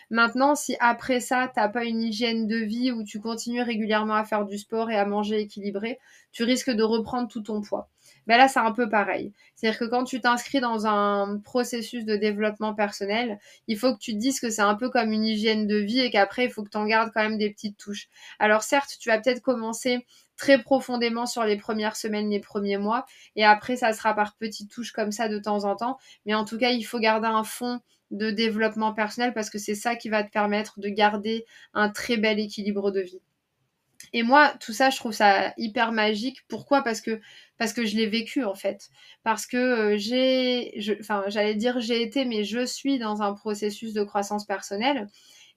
Maintenant, 0.10 0.56
si 0.56 0.76
après 0.80 1.20
ça, 1.20 1.50
tu 1.54 1.60
n'as 1.60 1.70
pas 1.70 1.86
une 1.86 2.02
hygiène 2.02 2.48
de 2.48 2.58
vie 2.58 2.92
où 2.92 3.04
tu 3.04 3.20
continues 3.20 3.62
régulièrement 3.64 4.16
à 4.16 4.26
faire 4.26 4.46
du 4.46 4.58
sport 4.58 4.92
et 4.92 4.98
à 4.98 5.06
manger 5.06 5.40
équilibré, 5.40 6.00
tu 6.32 6.44
risques 6.44 6.72
de 6.72 6.84
reprendre 6.84 7.28
tout 7.28 7.42
ton 7.42 7.62
poids 7.62 7.90
ben 8.28 8.38
là, 8.38 8.48
c'est 8.48 8.60
un 8.60 8.72
peu 8.72 8.90
pareil. 8.90 9.34
C'est-à-dire 9.56 9.80
que 9.80 9.86
quand 9.86 10.04
tu 10.04 10.22
t'inscris 10.22 10.60
dans 10.60 10.88
un 10.88 11.40
processus 11.40 12.06
de 12.06 12.16
développement 12.16 12.74
personnel, 12.74 13.40
il 13.68 13.78
faut 13.78 13.94
que 13.94 14.00
tu 14.00 14.14
te 14.14 14.18
dises 14.18 14.40
que 14.40 14.50
c'est 14.50 14.62
un 14.62 14.76
peu 14.76 14.90
comme 14.90 15.12
une 15.12 15.26
hygiène 15.26 15.68
de 15.68 15.78
vie 15.78 16.00
et 16.00 16.10
qu'après, 16.12 16.46
il 16.46 16.52
faut 16.52 16.64
que 16.64 16.70
tu 16.70 16.78
en 16.78 16.86
gardes 16.86 17.12
quand 17.14 17.24
même 17.24 17.38
des 17.38 17.50
petites 17.50 17.78
touches. 17.78 18.08
Alors 18.40 18.64
certes, 18.64 18.98
tu 19.00 19.10
vas 19.10 19.20
peut-être 19.20 19.42
commencer 19.42 20.06
très 20.38 20.62
profondément 20.62 21.26
sur 21.26 21.44
les 21.44 21.58
premières 21.58 21.96
semaines, 21.96 22.30
les 22.30 22.40
premiers 22.40 22.78
mois, 22.78 23.06
et 23.36 23.46
après, 23.46 23.76
ça 23.76 23.94
sera 23.94 24.14
par 24.16 24.36
petites 24.36 24.72
touches 24.72 24.92
comme 24.92 25.12
ça 25.12 25.30
de 25.30 25.40
temps 25.40 25.66
en 25.66 25.76
temps. 25.76 25.98
Mais 26.26 26.34
en 26.34 26.46
tout 26.46 26.58
cas, 26.58 26.72
il 26.72 26.84
faut 26.84 27.00
garder 27.00 27.28
un 27.28 27.44
fond 27.44 27.80
de 28.12 28.30
développement 28.30 28.94
personnel 28.94 29.34
parce 29.34 29.50
que 29.50 29.58
c'est 29.58 29.76
ça 29.76 29.96
qui 29.96 30.10
va 30.10 30.24
te 30.24 30.32
permettre 30.32 30.80
de 30.80 30.90
garder 30.90 31.46
un 31.74 31.90
très 31.90 32.18
bel 32.18 32.40
équilibre 32.40 32.92
de 32.92 33.02
vie. 33.02 33.22
Et 34.14 34.24
moi, 34.24 34.54
tout 34.60 34.74
ça, 34.74 34.90
je 34.92 34.98
trouve 34.98 35.12
ça 35.12 35.54
hyper 35.58 35.92
magique. 35.92 36.38
Pourquoi? 36.48 36.84
Parce 36.84 37.02
que 37.02 37.20
parce 37.58 37.74
que 37.74 37.86
je 37.86 37.96
l'ai 37.96 38.08
vécu 38.08 38.44
en 38.44 38.56
fait. 38.56 38.90
Parce 39.24 39.46
que 39.48 39.58
euh, 39.58 39.98
j'ai, 39.98 40.74
enfin, 41.00 41.24
j'allais 41.28 41.56
dire 41.56 41.80
j'ai 41.80 42.02
été, 42.02 42.26
mais 42.26 42.44
je 42.44 42.66
suis 42.66 43.00
dans 43.00 43.22
un 43.22 43.34
processus 43.34 43.94
de 43.94 44.04
croissance 44.04 44.46
personnelle. 44.46 45.08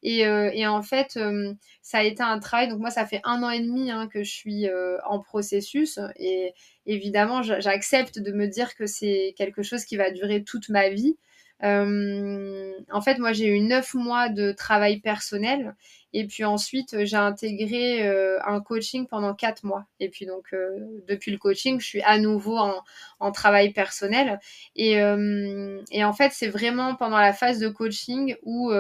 Et, 0.03 0.27
euh, 0.27 0.51
en 0.69 0.83
fait, 0.83 1.17
euh, 1.17 1.53
ça 1.83 1.99
a 1.99 2.03
été 2.05 2.23
un 2.23 2.39
travail. 2.39 2.69
Donc 2.69 2.79
moi, 2.81 2.91
ça 2.91 3.07
fait 3.07 3.21
un 3.25 3.43
an 3.43 3.51
et 3.51 3.61
demi 3.61 3.91
hein, 3.91 4.09
que 4.09 4.23
je 4.23 4.31
suis 4.33 4.67
en 5.07 5.21
processus. 5.21 5.99
Et 6.17 6.53
évidemment, 6.87 7.43
j'accepte 7.43 8.19
de 8.19 8.33
me 8.33 8.47
dire 8.47 8.75
que 8.77 8.87
c'est 8.87 9.35
quelque 9.37 9.63
chose 9.63 9.85
qui 9.85 9.97
va 9.97 10.11
durer 10.11 10.45
toute 10.45 10.69
ma 10.69 10.91
vie. 10.91 11.17
En 11.63 13.01
fait, 13.01 13.19
moi, 13.19 13.33
j'ai 13.33 13.47
eu 13.47 13.61
neuf 13.61 13.95
mois 13.95 14.29
de 14.29 14.53
travail 14.53 15.01
personnel 15.01 15.75
et 16.13 16.27
puis 16.27 16.45
ensuite, 16.45 17.05
j'ai 17.05 17.17
intégré 17.17 18.09
un 18.45 18.61
coaching 18.61 19.07
pendant 19.07 19.35
quatre 19.35 19.65
mois. 19.65 19.87
Et 20.01 20.09
puis 20.09 20.27
donc, 20.27 20.55
depuis 21.07 21.31
le 21.31 21.39
coaching, 21.39 21.81
je 21.81 21.87
suis 21.87 22.03
à 22.03 22.19
nouveau 22.19 22.59
en, 23.21 23.33
travail 23.33 23.73
personnel. 23.73 24.39
Et, 24.77 24.93
et 24.93 26.05
en 26.05 26.13
fait, 26.13 26.33
c'est 26.33 26.49
vraiment 26.49 26.95
pendant 26.95 27.19
la 27.19 27.33
phase 27.33 27.59
de 27.59 27.69
coaching 27.69 28.37
où 28.43 28.73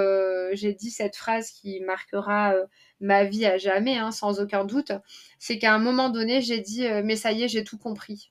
j'ai 0.53 0.73
dit 0.73 0.91
cette 0.91 1.17
phrase 1.17 1.51
qui 1.51 1.81
marquera 1.81 2.55
ma 3.01 3.25
vie 3.25 3.45
à 3.47 3.59
jamais, 3.59 3.99
hein, 3.99 4.13
sans 4.13 4.41
aucun 4.41 4.65
doute. 4.65 4.93
C'est 5.39 5.59
qu'à 5.59 5.75
un 5.75 5.79
moment 5.79 6.09
donné, 6.11 6.41
j'ai 6.41 6.61
dit, 6.61 6.87
mais 7.05 7.17
ça 7.17 7.33
y 7.33 7.43
est, 7.43 7.49
j'ai 7.49 7.65
tout 7.65 7.79
compris 7.79 8.31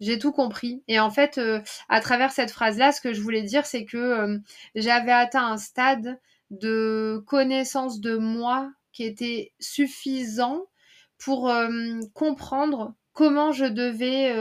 j'ai 0.00 0.18
tout 0.18 0.32
compris. 0.32 0.82
Et 0.88 0.98
en 0.98 1.10
fait, 1.10 1.38
euh, 1.38 1.60
à 1.88 2.00
travers 2.00 2.32
cette 2.32 2.50
phrase-là, 2.50 2.92
ce 2.92 3.00
que 3.00 3.12
je 3.12 3.20
voulais 3.20 3.42
dire, 3.42 3.66
c'est 3.66 3.84
que 3.84 3.96
euh, 3.96 4.38
j'avais 4.74 5.12
atteint 5.12 5.46
un 5.46 5.56
stade 5.56 6.20
de 6.50 7.22
connaissance 7.26 8.00
de 8.00 8.16
moi 8.16 8.70
qui 8.92 9.04
était 9.04 9.52
suffisant 9.58 10.62
pour 11.18 11.50
euh, 11.50 12.00
comprendre 12.14 12.94
comment 13.12 13.52
je 13.52 13.64
devais 13.64 14.34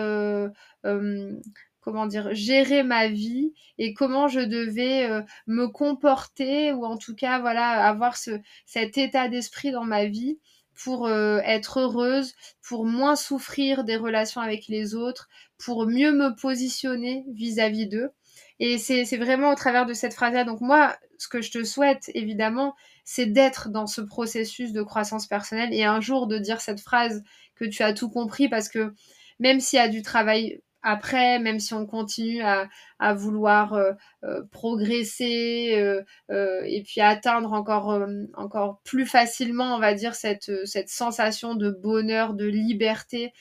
comment 1.80 2.08
dire 2.08 2.34
gérer 2.34 2.82
ma 2.82 3.08
vie 3.08 3.54
et 3.78 3.94
comment 3.94 4.28
je 4.28 4.40
devais 4.40 5.08
me 5.46 5.68
comporter 5.68 6.74
ou 6.74 6.84
en 6.84 6.98
tout 6.98 7.16
cas 7.16 7.40
voilà 7.40 7.88
avoir 7.88 8.18
ce, 8.18 8.32
cet 8.66 8.98
état 8.98 9.30
d'esprit 9.30 9.72
dans 9.72 9.86
ma 9.86 10.06
vie 10.06 10.40
pour 10.84 11.10
être 11.10 11.80
heureuse, 11.80 12.34
pour 12.68 12.86
moins 12.86 13.16
souffrir 13.16 13.84
des 13.84 13.96
relations 13.96 14.42
avec 14.42 14.68
les 14.68 14.96
autres, 14.96 15.30
pour 15.58 15.88
mieux 15.88 16.12
me 16.12 16.36
positionner 16.40 17.26
vis-à-vis 17.34 17.88
d'eux. 17.88 18.10
Et 18.60 18.78
c'est 18.78 19.18
vraiment 19.18 19.52
au 19.52 19.56
travers 19.56 19.86
de 19.86 19.94
cette 19.94 20.14
phrase-là. 20.14 20.44
Donc 20.44 20.62
moi, 20.62 20.96
ce 21.18 21.28
que 21.28 21.42
je 21.42 21.52
te 21.52 21.64
souhaite, 21.64 22.10
évidemment, 22.14 22.76
c'est 23.04 23.26
d'être 23.26 23.70
dans 23.70 23.88
ce 23.88 24.02
processus 24.02 24.74
de 24.74 24.82
croissance 24.82 25.28
personnelle 25.28 25.74
et 25.74 25.84
un 25.84 26.02
jour 26.02 26.28
de 26.28 26.38
dire 26.38 26.62
cette 26.62 26.80
phrase 26.80 27.24
que 27.56 27.66
tu 27.66 27.84
as 27.84 27.94
tout 27.94 28.10
compris 28.10 28.50
parce 28.50 28.70
que 28.70 28.94
même 29.40 29.60
s'il 29.60 29.78
y 29.78 29.82
a 29.82 29.90
du 29.90 30.02
travail 30.02 30.62
après, 30.86 31.40
même 31.40 31.60
si 31.60 31.74
on 31.74 31.88
continue 31.88 32.44
à, 32.44 32.70
vouloir 33.16 33.74
euh, 33.74 33.92
euh, 34.24 34.44
progresser 34.52 35.74
euh, 35.78 36.62
et 36.64 36.84
puis 36.84 37.02
atteindre 37.02 37.54
encore, 37.54 38.00
encore 38.36 38.82
plus 38.84 39.08
facilement, 39.08 39.76
on 39.76 39.80
va 39.80 39.96
dire, 39.96 40.14
cette, 40.14 40.52
sensation 40.88 41.56
de 41.56 41.72
bonheur, 41.72 42.36
de 42.36 42.46
liberté 42.46 43.34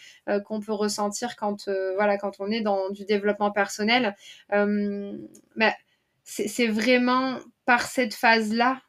qu'on 0.47 0.61
peut 0.61 0.73
ressentir 0.73 1.37
quand, 1.37 1.69
voilà, 1.97 2.17
quand 2.17 2.41
on 2.41 2.51
est 2.51 2.63
dans 2.63 2.91
du 2.91 3.05
développement 3.05 3.51
personnel, 3.51 4.17
bah, 4.51 5.75
c'est 6.25 6.69
vraiment 6.69 7.39
par 7.67 7.83
cette 7.83 8.15
phase-là 8.15 8.81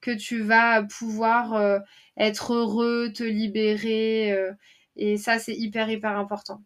que 0.00 0.12
tu 0.12 0.40
vas 0.40 0.82
pouvoir 0.82 1.82
être 2.16 2.54
heureux, 2.54 3.12
te 3.14 3.24
libérer. 3.24 4.34
et 4.96 5.18
ça, 5.18 5.38
c'est 5.38 5.54
hyper, 5.54 5.90
hyper 5.90 6.16
important. 6.16 6.62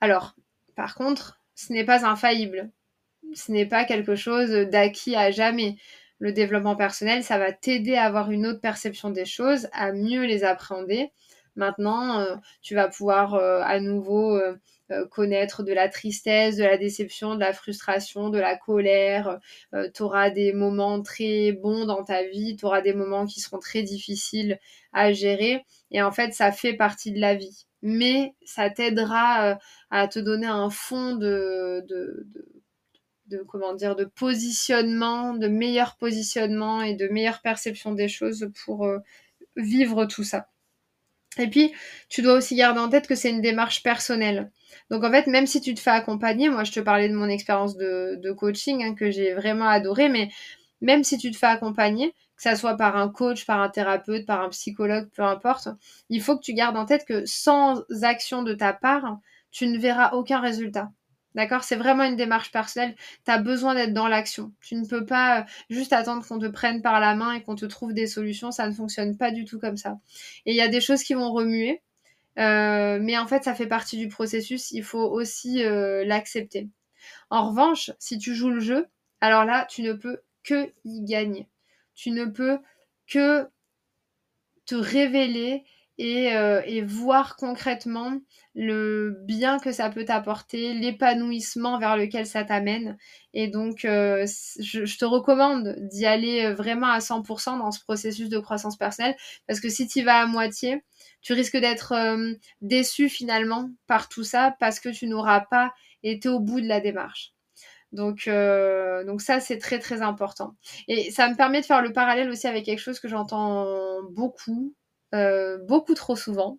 Alors, 0.00 0.34
par 0.74 0.94
contre, 0.94 1.40
ce 1.54 1.72
n'est 1.72 1.84
pas 1.84 2.06
infaillible. 2.06 2.70
Ce 3.34 3.50
n'est 3.52 3.66
pas 3.66 3.84
quelque 3.84 4.14
chose 4.14 4.50
d'acquis 4.50 5.16
à 5.16 5.30
jamais. 5.30 5.76
Le 6.18 6.32
développement 6.32 6.76
personnel, 6.76 7.24
ça 7.24 7.38
va 7.38 7.52
t'aider 7.52 7.96
à 7.96 8.04
avoir 8.04 8.30
une 8.30 8.46
autre 8.46 8.60
perception 8.60 9.10
des 9.10 9.26
choses, 9.26 9.68
à 9.72 9.92
mieux 9.92 10.24
les 10.24 10.44
appréhender. 10.44 11.12
Maintenant, 11.56 12.20
euh, 12.20 12.36
tu 12.62 12.74
vas 12.74 12.88
pouvoir 12.88 13.34
euh, 13.34 13.60
à 13.62 13.80
nouveau 13.80 14.36
euh, 14.36 14.56
connaître 15.10 15.62
de 15.62 15.72
la 15.72 15.88
tristesse, 15.88 16.56
de 16.56 16.64
la 16.64 16.76
déception, 16.76 17.34
de 17.34 17.40
la 17.40 17.52
frustration, 17.52 18.28
de 18.28 18.38
la 18.38 18.56
colère. 18.56 19.40
tu 19.94 20.02
auras 20.02 20.30
des 20.30 20.52
moments 20.52 21.02
très 21.02 21.52
bons 21.52 21.86
dans 21.86 22.04
ta 22.04 22.22
vie, 22.22 22.56
tu 22.56 22.66
auras 22.66 22.82
des 22.82 22.92
moments 22.92 23.26
qui 23.26 23.40
seront 23.40 23.58
très 23.58 23.82
difficiles 23.82 24.60
à 24.92 25.12
gérer. 25.12 25.64
Et 25.90 26.02
en 26.02 26.12
fait, 26.12 26.34
ça 26.34 26.52
fait 26.52 26.74
partie 26.74 27.12
de 27.12 27.20
la 27.20 27.34
vie 27.34 27.66
mais 27.82 28.34
ça 28.44 28.68
t'aidera 28.70 29.58
à 29.90 30.08
te 30.08 30.18
donner 30.18 30.46
un 30.46 30.70
fond 30.70 31.14
de, 31.14 31.84
de, 33.26 33.42
comment 33.48 33.74
dire 33.74 33.94
de 33.94 34.04
positionnement, 34.04 35.34
de 35.34 35.46
meilleur 35.46 35.96
positionnement 35.96 36.82
et 36.82 36.94
de 36.94 37.06
meilleure 37.08 37.42
perception 37.42 37.92
des 37.92 38.08
choses 38.08 38.50
pour 38.64 38.88
vivre 39.56 40.06
tout 40.06 40.24
ça. 40.24 40.48
Et 41.38 41.48
puis, 41.48 41.72
tu 42.08 42.22
dois 42.22 42.34
aussi 42.34 42.56
garder 42.56 42.80
en 42.80 42.88
tête 42.88 43.06
que 43.06 43.14
c'est 43.14 43.30
une 43.30 43.40
démarche 43.40 43.82
personnelle. 43.82 44.50
Donc 44.90 45.04
en 45.04 45.10
fait, 45.10 45.26
même 45.26 45.46
si 45.46 45.60
tu 45.60 45.74
te 45.74 45.80
fais 45.80 45.90
accompagner, 45.90 46.48
moi 46.48 46.64
je 46.64 46.72
te 46.72 46.80
parlais 46.80 47.08
de 47.08 47.14
mon 47.14 47.28
expérience 47.28 47.76
de, 47.76 48.32
coaching 48.32 48.82
hein, 48.84 48.94
que 48.94 49.10
j'ai 49.10 49.34
vraiment 49.34 49.66
adoré, 49.68 50.08
mais 50.08 50.30
même 50.80 51.04
si 51.04 51.18
tu 51.18 51.30
te 51.30 51.36
fais 51.36 51.46
accompagner, 51.46 52.10
que 52.36 52.42
ça 52.42 52.54
soit 52.56 52.76
par 52.76 52.96
un 52.96 53.08
coach, 53.08 53.46
par 53.46 53.60
un 53.60 53.68
thérapeute, 53.68 54.26
par 54.26 54.42
un 54.42 54.50
psychologue, 54.50 55.08
peu 55.14 55.22
importe, 55.22 55.68
il 56.10 56.22
faut 56.22 56.36
que 56.36 56.42
tu 56.42 56.52
gardes 56.52 56.76
en 56.76 56.84
tête 56.84 57.04
que 57.06 57.24
sans 57.26 57.82
action 58.02 58.42
de 58.42 58.54
ta 58.54 58.72
part, 58.72 59.18
tu 59.50 59.66
ne 59.66 59.78
verras 59.78 60.10
aucun 60.12 60.40
résultat. 60.40 60.90
D'accord? 61.36 61.62
C'est 61.62 61.76
vraiment 61.76 62.02
une 62.02 62.16
démarche 62.16 62.50
personnelle. 62.50 62.96
Tu 63.24 63.30
as 63.30 63.38
besoin 63.38 63.74
d'être 63.74 63.94
dans 63.94 64.08
l'action. 64.08 64.52
Tu 64.60 64.74
ne 64.74 64.84
peux 64.84 65.06
pas 65.06 65.42
euh, 65.42 65.44
juste 65.70 65.92
attendre 65.92 66.26
qu'on 66.26 66.40
te 66.40 66.46
prenne 66.46 66.82
par 66.82 66.98
la 66.98 67.14
main 67.14 67.34
et 67.34 67.42
qu'on 67.42 67.54
te 67.54 67.66
trouve 67.66 67.92
des 67.94 68.08
solutions. 68.08 68.50
Ça 68.50 68.66
ne 68.68 68.72
fonctionne 68.74 69.16
pas 69.16 69.30
du 69.30 69.44
tout 69.44 69.60
comme 69.60 69.76
ça. 69.76 69.98
Et 70.46 70.52
il 70.52 70.56
y 70.56 70.62
a 70.62 70.68
des 70.68 70.80
choses 70.80 71.04
qui 71.04 71.14
vont 71.14 71.32
remuer. 71.32 71.82
Euh, 72.38 72.98
mais 73.00 73.16
en 73.16 73.26
fait, 73.28 73.44
ça 73.44 73.54
fait 73.54 73.68
partie 73.68 73.98
du 73.98 74.08
processus. 74.08 74.72
Il 74.72 74.82
faut 74.82 75.04
aussi 75.04 75.64
euh, 75.64 76.04
l'accepter. 76.04 76.68
En 77.30 77.50
revanche, 77.50 77.92
si 78.00 78.18
tu 78.18 78.34
joues 78.34 78.50
le 78.50 78.60
jeu, 78.60 78.86
alors 79.20 79.44
là, 79.44 79.66
tu 79.70 79.82
ne 79.82 79.92
peux 79.92 80.20
que 80.42 80.72
y 80.84 81.04
gagner 81.04 81.48
tu 81.96 82.10
ne 82.12 82.26
peux 82.26 82.60
que 83.08 83.48
te 84.66 84.74
révéler 84.76 85.64
euh, 85.98 86.60
et, 86.66 86.82
voir 86.82 87.36
concrètement 87.36 88.20
le 88.54 89.16
bien 89.24 89.58
que 89.58 89.72
ça 89.72 89.88
peut 89.88 90.04
t'apporter, 90.04 90.74
l'épanouissement 90.74 91.78
vers 91.78 91.96
lequel 91.96 92.26
ça 92.26 92.44
t'amène. 92.44 92.98
Et 93.32 93.48
donc, 93.48 93.84
euh, 93.84 94.26
je, 94.58 94.98
te 94.98 95.04
recommande 95.06 95.74
d'y 95.78 96.04
aller 96.04 96.52
vraiment 96.52 96.88
à 96.88 96.98
100% 96.98 97.58
dans 97.58 97.70
ce 97.70 97.80
processus 97.82 98.28
de 98.28 98.38
croissance 98.38 98.76
personnelle, 98.76 99.16
parce 99.46 99.60
que 99.60 99.70
si 99.70 99.86
tu 99.88 100.00
y 100.00 100.02
vas 100.02 100.20
à 100.20 100.26
moitié, 100.26 100.82
tu 101.22 101.32
risques 101.32 101.56
d'être 101.56 101.92
euh, 101.92 102.34
déçu 102.60 103.08
finalement 103.08 103.70
par 103.86 104.08
tout 104.08 104.24
ça, 104.24 104.54
parce 104.60 104.80
que 104.80 104.90
tu 104.90 105.06
n'auras 105.06 105.40
pas 105.40 105.72
été 106.02 106.28
au 106.28 106.40
bout 106.40 106.60
de 106.60 106.68
la 106.68 106.80
démarche. 106.80 107.32
Donc, 107.92 108.28
euh, 108.28 109.04
donc 109.04 109.22
ça, 109.22 109.40
c'est 109.40 109.58
très 109.58 109.78
très 109.78 110.02
important. 110.02 110.56
Et 110.88 111.10
ça 111.10 111.28
me 111.30 111.36
permet 111.36 111.62
de 111.62 111.66
faire 111.66 111.80
le 111.80 111.92
parallèle 111.92 112.28
aussi 112.30 112.46
avec 112.46 112.66
quelque 112.66 112.80
chose 112.80 113.00
que 113.00 113.08
j'entends 113.08 113.66
beaucoup 114.10 114.74
euh, 115.14 115.58
beaucoup 115.58 115.94
trop 115.94 116.16
souvent, 116.16 116.58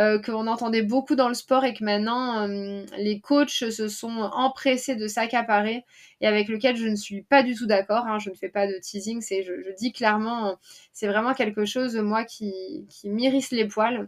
euh, 0.00 0.20
qu'on 0.20 0.48
entendait 0.48 0.82
beaucoup 0.82 1.14
dans 1.14 1.28
le 1.28 1.34
sport 1.34 1.64
et 1.64 1.74
que 1.74 1.84
maintenant 1.84 2.48
euh, 2.48 2.84
les 2.98 3.20
coachs 3.20 3.70
se 3.70 3.88
sont 3.88 4.30
empressés 4.32 4.96
de 4.96 5.06
s'accaparer 5.06 5.84
et 6.20 6.26
avec 6.26 6.48
lequel 6.48 6.74
je 6.76 6.88
ne 6.88 6.96
suis 6.96 7.22
pas 7.22 7.44
du 7.44 7.54
tout 7.54 7.66
d'accord. 7.66 8.04
Hein, 8.06 8.18
je 8.18 8.30
ne 8.30 8.34
fais 8.34 8.48
pas 8.48 8.66
de 8.66 8.74
teasing, 8.82 9.20
c'est, 9.20 9.44
je, 9.44 9.52
dis 9.78 9.92
clairement, 9.92 10.58
c'est 10.92 11.06
vraiment 11.06 11.34
quelque 11.34 11.64
chose 11.64 11.94
moi 11.96 12.24
qui, 12.24 12.84
qui 12.90 13.10
m'irrisse 13.10 13.52
les 13.52 13.66
poils. 13.66 14.06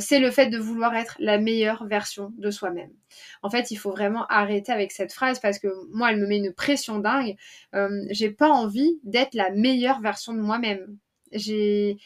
c'est 0.00 0.18
le 0.18 0.30
fait 0.30 0.46
de 0.46 0.58
vouloir 0.58 0.94
être 0.94 1.16
la 1.18 1.38
meilleure 1.38 1.86
version 1.86 2.32
de 2.38 2.50
soi-même. 2.50 2.90
En 3.42 3.50
fait, 3.50 3.70
il 3.70 3.76
faut 3.76 3.90
vraiment 3.90 4.26
arrêter 4.28 4.72
avec 4.72 4.92
cette 4.92 5.12
phrase 5.12 5.40
parce 5.40 5.58
que 5.58 5.68
moi, 5.92 6.10
elle 6.10 6.18
me 6.18 6.26
met 6.26 6.38
une 6.38 6.54
pression 6.54 6.98
dingue. 7.00 7.36
j'ai 8.10 8.30
pas 8.30 8.48
envie 8.50 8.98
d'être 9.04 9.34
la 9.34 9.50
meilleure 9.50 10.00
version 10.00 10.32
de 10.32 10.40
moi-même 10.40 10.98
j'ai 11.32 11.98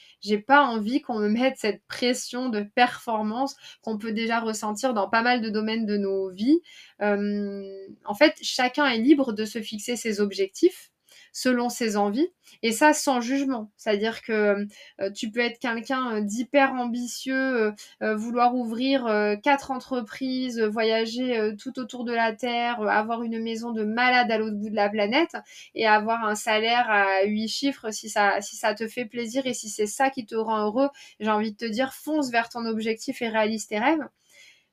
pas 0.47 0.63
envie 0.63 1.01
qu'on 1.01 1.19
me 1.19 1.29
mette 1.29 1.57
cette 1.59 1.83
pression 1.87 2.49
de 2.49 2.63
performance 2.63 3.57
qu'on 3.83 3.99
peut 3.99 4.13
déjà 4.13 4.41
ressentir 4.41 4.95
dans 4.95 5.09
pas 5.09 5.23
mal 5.23 5.41
de 5.41 5.51
domaines 5.51 5.87
de 5.87 5.97
nos 5.97 6.31
vies. 6.31 6.61
Euh, 7.03 7.63
en 8.05 8.15
fait, 8.15 8.35
chacun 8.43 8.87
est 8.87 8.99
libre 8.99 9.33
de 9.33 9.45
se 9.45 9.61
fixer 9.61 9.97
ses 9.97 10.21
objectifs 10.21 10.91
selon 11.35 11.69
ses 11.69 11.97
envies, 11.97 12.29
et 12.63 12.71
ça 12.71 12.93
sans 12.95 13.21
jugement. 13.21 13.73
C'est-à-dire 13.77 14.23
que 14.23 14.67
euh, 15.01 15.11
tu 15.11 15.31
peux 15.31 15.41
être 15.41 15.59
quelqu'un 15.59 16.17
euh, 16.17 16.21
d'hyper 16.21 16.73
ambitieux, 16.75 17.75
euh, 18.03 18.15
vouloir 18.15 18.55
ouvrir 18.55 19.05
quatre 19.43 19.73
entreprises, 19.73 20.61
voyager 20.61 21.55
tout 21.59 21.79
autour 21.81 22.05
de 22.05 22.13
la 22.13 22.33
Terre, 22.33 22.81
avoir 22.83 23.25
une 23.25 23.43
maison 23.43 23.73
de 23.73 23.83
malade 23.85 24.31
à 24.31 24.39
l'autre 24.39 24.57
bout 24.57 24.71
de 24.71 24.77
la 24.77 24.89
planète, 24.89 25.37
et 25.75 25.87
avoir 25.87 26.25
un 26.25 26.37
salaire 26.37 26.89
à 26.89 27.25
huit 27.25 27.49
chiffres 27.49 27.91
si 27.91 28.09
ça, 28.09 28.41
si 28.41 28.57
ça 28.57 28.75
te 28.75 28.87
fait 28.87 29.05
plaisir 29.05 29.45
et 29.47 29.55
si 29.55 29.69
c'est 29.69 29.87
ça 29.87 30.11
qui 30.11 30.25
te 30.25 30.37
rend 30.37 30.65
heureux. 30.65 30.89
J'ai 31.19 31.31
envie 31.31 31.51
de 31.51 31.57
te 31.57 31.65
dire, 31.65 31.93
fonce 31.95 32.31
vers 32.31 32.49
ton 32.49 32.65
objectif 32.65 33.21
et 33.23 33.29
réalise 33.29 33.67
tes 33.67 33.81
rêves. 33.81 34.07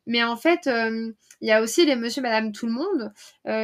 Mais 0.05 0.23
en 0.23 0.35
fait, 0.37 0.67
il 0.67 1.47
y 1.47 1.51
a 1.51 1.61
aussi 1.61 1.85
les 1.85 1.95
monsieur, 1.95 2.21
madame, 2.21 2.51
tout 2.51 2.67
le 2.67 2.73
monde 2.73 3.13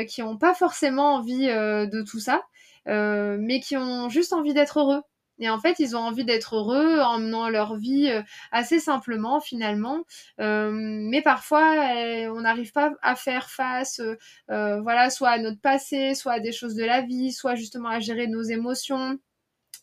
qui 0.07 0.21
n'ont 0.21 0.37
pas 0.37 0.55
forcément 0.55 1.15
envie 1.15 1.47
de 1.47 2.01
tout 2.01 2.19
ça 2.19 2.41
euh, 2.87 3.37
mais 3.39 3.59
qui 3.59 3.77
ont 3.77 4.09
juste 4.09 4.33
envie 4.33 4.53
d'être 4.53 4.79
heureux. 4.79 5.01
Et 5.39 5.49
en 5.49 5.59
fait, 5.59 5.75
ils 5.79 5.95
ont 5.95 5.99
envie 5.99 6.25
d'être 6.25 6.55
heureux 6.55 6.99
en 7.01 7.19
menant 7.19 7.49
leur 7.49 7.75
vie 7.75 8.09
euh, 8.09 8.23
assez 8.51 8.79
simplement 8.79 9.39
finalement. 9.39 10.03
Euh, 10.39 10.71
mais 10.73 11.21
parfois, 11.21 11.93
eh, 11.95 12.27
on 12.29 12.41
n'arrive 12.41 12.71
pas 12.71 12.91
à 13.03 13.15
faire 13.15 13.49
face, 13.49 14.01
euh, 14.49 14.81
voilà, 14.81 15.09
soit 15.11 15.29
à 15.29 15.37
notre 15.37 15.61
passé, 15.61 16.15
soit 16.15 16.33
à 16.33 16.39
des 16.39 16.51
choses 16.51 16.75
de 16.75 16.83
la 16.83 17.01
vie, 17.01 17.31
soit 17.31 17.55
justement 17.55 17.89
à 17.89 17.99
gérer 17.99 18.27
nos 18.27 18.41
émotions, 18.41 19.19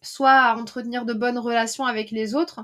soit 0.04 0.30
à 0.32 0.56
entretenir 0.56 1.04
de 1.04 1.12
bonnes 1.12 1.38
relations 1.38 1.84
avec 1.84 2.10
les 2.10 2.34
autres. 2.34 2.60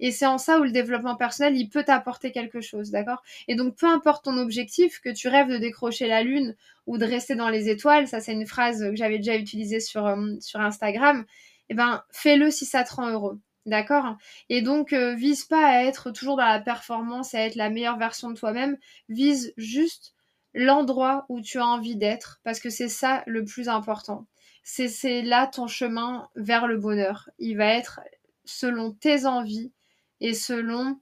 Et 0.00 0.10
c'est 0.10 0.26
en 0.26 0.38
ça 0.38 0.58
où 0.58 0.64
le 0.64 0.72
développement 0.72 1.16
personnel, 1.16 1.56
il 1.56 1.68
peut 1.68 1.84
t'apporter 1.84 2.32
quelque 2.32 2.60
chose, 2.60 2.90
d'accord? 2.90 3.22
Et 3.48 3.54
donc, 3.54 3.76
peu 3.76 3.86
importe 3.86 4.24
ton 4.24 4.36
objectif, 4.38 5.00
que 5.00 5.10
tu 5.10 5.28
rêves 5.28 5.48
de 5.48 5.58
décrocher 5.58 6.08
la 6.08 6.22
lune 6.22 6.56
ou 6.86 6.98
de 6.98 7.04
rester 7.04 7.34
dans 7.36 7.48
les 7.48 7.68
étoiles, 7.68 8.08
ça 8.08 8.20
c'est 8.20 8.32
une 8.32 8.46
phrase 8.46 8.80
que 8.80 8.96
j'avais 8.96 9.18
déjà 9.18 9.36
utilisée 9.36 9.80
sur, 9.80 10.12
sur 10.40 10.60
Instagram, 10.60 11.24
eh 11.68 11.74
ben 11.74 12.02
fais-le 12.10 12.50
si 12.50 12.66
ça 12.66 12.84
te 12.84 12.94
rend 12.94 13.08
heureux. 13.10 13.40
D'accord? 13.64 14.16
Et 14.48 14.60
donc, 14.60 14.92
euh, 14.92 15.14
vise 15.14 15.44
pas 15.44 15.64
à 15.64 15.84
être 15.84 16.10
toujours 16.10 16.36
dans 16.36 16.46
la 16.46 16.60
performance, 16.60 17.34
à 17.34 17.40
être 17.40 17.54
la 17.54 17.70
meilleure 17.70 17.96
version 17.98 18.30
de 18.30 18.36
toi-même. 18.36 18.76
Vise 19.08 19.54
juste 19.56 20.14
l'endroit 20.52 21.26
où 21.28 21.40
tu 21.40 21.58
as 21.58 21.66
envie 21.66 21.96
d'être, 21.96 22.40
parce 22.42 22.58
que 22.60 22.70
c'est 22.70 22.88
ça 22.88 23.22
le 23.26 23.44
plus 23.44 23.68
important. 23.68 24.26
C'est 24.62 25.22
là 25.22 25.46
ton 25.46 25.66
chemin 25.66 26.28
vers 26.36 26.66
le 26.66 26.78
bonheur. 26.78 27.28
Il 27.38 27.56
va 27.56 27.66
être 27.66 28.00
selon 28.44 28.92
tes 28.92 29.26
envies 29.26 29.72
et 30.20 30.34
selon 30.34 30.98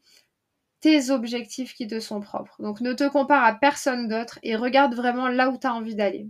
tes 0.80 1.10
objectifs 1.10 1.74
qui 1.74 1.86
te 1.86 2.00
sont 2.00 2.20
propres. 2.20 2.56
Donc 2.62 2.80
ne 2.80 2.92
te 2.94 3.08
compare 3.08 3.44
à 3.44 3.54
personne 3.54 4.08
d'autre 4.08 4.38
et 4.42 4.56
regarde 4.56 4.94
vraiment 4.94 5.28
là 5.28 5.50
où 5.50 5.58
tu 5.58 5.66
as 5.66 5.74
envie 5.74 5.94
d'aller. 5.94 6.28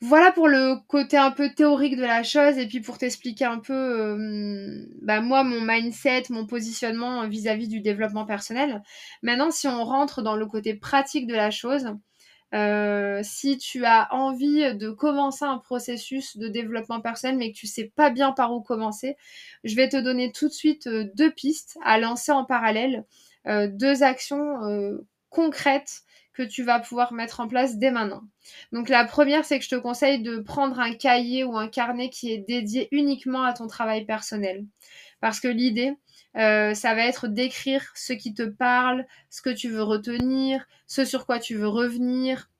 Voilà 0.00 0.32
pour 0.32 0.48
le 0.48 0.76
côté 0.88 1.16
un 1.16 1.30
peu 1.30 1.50
théorique 1.50 1.96
de 1.96 2.02
la 2.02 2.24
chose 2.24 2.58
et 2.58 2.66
puis 2.66 2.80
pour 2.80 2.98
t'expliquer 2.98 3.44
un 3.44 3.60
peu 3.60 3.72
euh, 3.72 4.84
bah 5.00 5.20
moi 5.20 5.44
mon 5.44 5.60
mindset, 5.60 6.24
mon 6.30 6.44
positionnement 6.44 7.28
vis-à-vis 7.28 7.68
du 7.68 7.80
développement 7.80 8.26
personnel. 8.26 8.82
Maintenant 9.22 9.52
si 9.52 9.68
on 9.68 9.84
rentre 9.84 10.22
dans 10.22 10.34
le 10.34 10.46
côté 10.46 10.74
pratique 10.74 11.28
de 11.28 11.34
la 11.36 11.52
chose, 11.52 11.86
euh, 12.54 13.20
si 13.22 13.58
tu 13.58 13.84
as 13.84 14.12
envie 14.12 14.74
de 14.74 14.90
commencer 14.90 15.44
un 15.44 15.58
processus 15.58 16.36
de 16.36 16.48
développement 16.48 17.00
personnel 17.00 17.36
mais 17.36 17.52
que 17.52 17.56
tu 17.56 17.66
sais 17.66 17.92
pas 17.94 18.10
bien 18.10 18.32
par 18.32 18.52
où 18.52 18.60
commencer, 18.60 19.16
je 19.64 19.74
vais 19.74 19.88
te 19.88 19.96
donner 19.96 20.32
tout 20.32 20.48
de 20.48 20.52
suite 20.52 20.86
euh, 20.86 21.10
deux 21.14 21.30
pistes 21.30 21.78
à 21.82 21.98
lancer 21.98 22.32
en 22.32 22.44
parallèle, 22.44 23.04
deux 23.44 24.04
actions 24.04 24.60
concrètes 25.30 26.04
que 26.32 26.42
tu 26.42 26.62
vas 26.62 26.80
pouvoir 26.80 27.12
mettre 27.12 27.40
en 27.40 27.48
place 27.48 27.76
dès 27.76 27.90
maintenant. 27.90 28.22
Donc 28.72 28.88
la 28.88 29.04
première, 29.04 29.44
c'est 29.44 29.58
que 29.58 29.64
je 29.64 29.70
te 29.70 29.76
conseille 29.76 30.22
de 30.22 30.38
prendre 30.38 30.78
un 30.80 30.94
cahier 30.94 31.44
ou 31.44 31.56
un 31.56 31.68
carnet 31.68 32.08
qui 32.08 32.32
est 32.32 32.38
dédié 32.38 32.88
uniquement 32.90 33.42
à 33.42 33.52
ton 33.52 33.66
travail 33.66 34.04
personnel. 34.04 34.64
Parce 35.22 35.40
que 35.40 35.48
l'idée, 35.48 35.94
euh, 36.36 36.74
ça 36.74 36.94
va 36.94 37.06
être 37.06 37.28
d'écrire 37.28 37.90
ce 37.94 38.12
qui 38.12 38.34
te 38.34 38.42
parle, 38.42 39.06
ce 39.30 39.40
que 39.40 39.50
tu 39.50 39.70
veux 39.70 39.82
retenir, 39.82 40.66
ce 40.86 41.06
sur 41.06 41.24
quoi 41.24 41.38
tu 41.38 41.54
veux 41.54 41.68
revenir. 41.68 42.50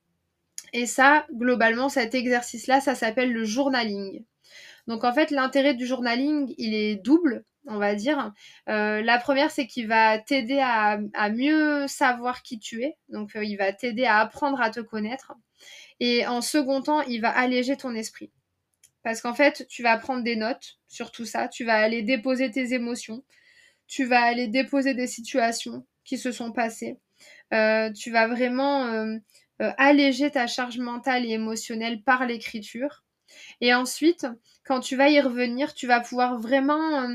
Et 0.73 0.87
ça, 0.87 1.27
globalement, 1.31 1.89
cet 1.89 2.15
exercice-là, 2.15 2.81
ça 2.81 2.95
s'appelle 2.95 3.31
le 3.31 3.43
journaling. 3.43 4.23
Donc 4.87 5.03
en 5.03 5.13
fait, 5.13 5.29
l'intérêt 5.29 5.75
du 5.75 5.85
journaling, 5.85 6.55
il 6.57 6.73
est 6.73 6.95
double 6.95 7.45
on 7.67 7.77
va 7.77 7.95
dire. 7.95 8.33
Euh, 8.69 9.01
la 9.01 9.17
première, 9.19 9.51
c'est 9.51 9.67
qu'il 9.67 9.87
va 9.87 10.19
t'aider 10.19 10.59
à, 10.61 10.99
mieux 11.29 11.87
savoir 11.87 12.41
qui 12.43 12.59
tu 12.59 12.83
es. 12.83 12.97
Donc, 13.09 13.35
euh, 13.35 13.43
il 13.45 13.55
va 13.55 13.71
t'aider 13.71 14.05
à 14.05 14.19
apprendre 14.19 14.61
à 14.61 14.69
te 14.69 14.79
connaître. 14.81 15.33
Et 15.99 16.27
en 16.27 16.41
second 16.41 16.81
temps, 16.81 17.01
il 17.03 17.21
va 17.21 17.29
alléger 17.29 17.77
ton 17.77 17.95
esprit. 17.95 18.31
Parce 19.03 19.21
qu'en 19.21 19.33
fait, 19.33 19.65
tu 19.69 19.83
vas 19.83 19.97
prendre 19.97 20.23
des 20.23 20.35
notes 20.35 20.79
sur 20.87 21.11
tout 21.11 21.25
ça. 21.25 21.47
Tu 21.47 21.65
vas 21.65 21.75
aller 21.75 22.03
déposer 22.03 22.51
tes 22.51 22.73
émotions. 22.73 23.23
Tu 23.87 24.05
vas 24.05 24.21
aller 24.21 24.47
déposer 24.47 24.93
des 24.93 25.07
situations 25.07 25.85
qui 26.05 26.17
se 26.17 26.31
sont 26.31 26.51
passées. 26.51 26.99
Euh, 27.53 27.91
tu 27.91 28.11
vas 28.11 28.27
vraiment 28.27 29.07
alléger 29.59 30.31
ta 30.31 30.47
charge 30.47 30.79
mentale 30.79 31.25
et 31.25 31.31
émotionnelle 31.31 32.01
par 32.01 32.25
l'écriture. 32.25 33.03
Et 33.61 33.73
ensuite, 33.73 34.27
quand 34.65 34.79
tu 34.79 34.95
vas 34.95 35.09
y 35.09 35.19
revenir, 35.19 35.73
tu 35.73 35.87
vas 35.87 35.99
pouvoir 35.99 36.39
vraiment 36.39 37.07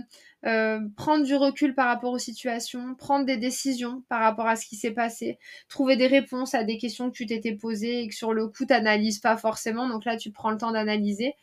euh, 0.46 0.80
prendre 0.96 1.24
du 1.24 1.34
recul 1.34 1.74
par 1.74 1.86
rapport 1.86 2.12
aux 2.12 2.18
situations, 2.18 2.94
prendre 2.94 3.26
des 3.26 3.36
décisions 3.36 4.04
par 4.08 4.20
rapport 4.20 4.46
à 4.46 4.54
ce 4.54 4.66
qui 4.66 4.76
s'est 4.76 4.92
passé, 4.92 5.38
trouver 5.68 5.96
des 5.96 6.06
réponses 6.06 6.54
à 6.54 6.62
des 6.64 6.78
questions 6.78 7.10
que 7.10 7.16
tu 7.16 7.26
t'étais 7.26 7.54
posées 7.54 8.02
et 8.02 8.08
que 8.08 8.14
sur 8.14 8.32
le 8.32 8.46
coup, 8.46 8.64
tu 8.64 8.72
n'analyses 8.72 9.18
pas 9.18 9.36
forcément. 9.36 9.88
Donc 9.88 10.04
là, 10.04 10.16
tu 10.16 10.30
prends 10.30 10.50
le 10.50 10.58
temps 10.58 10.70
d'analyser. 10.70 11.34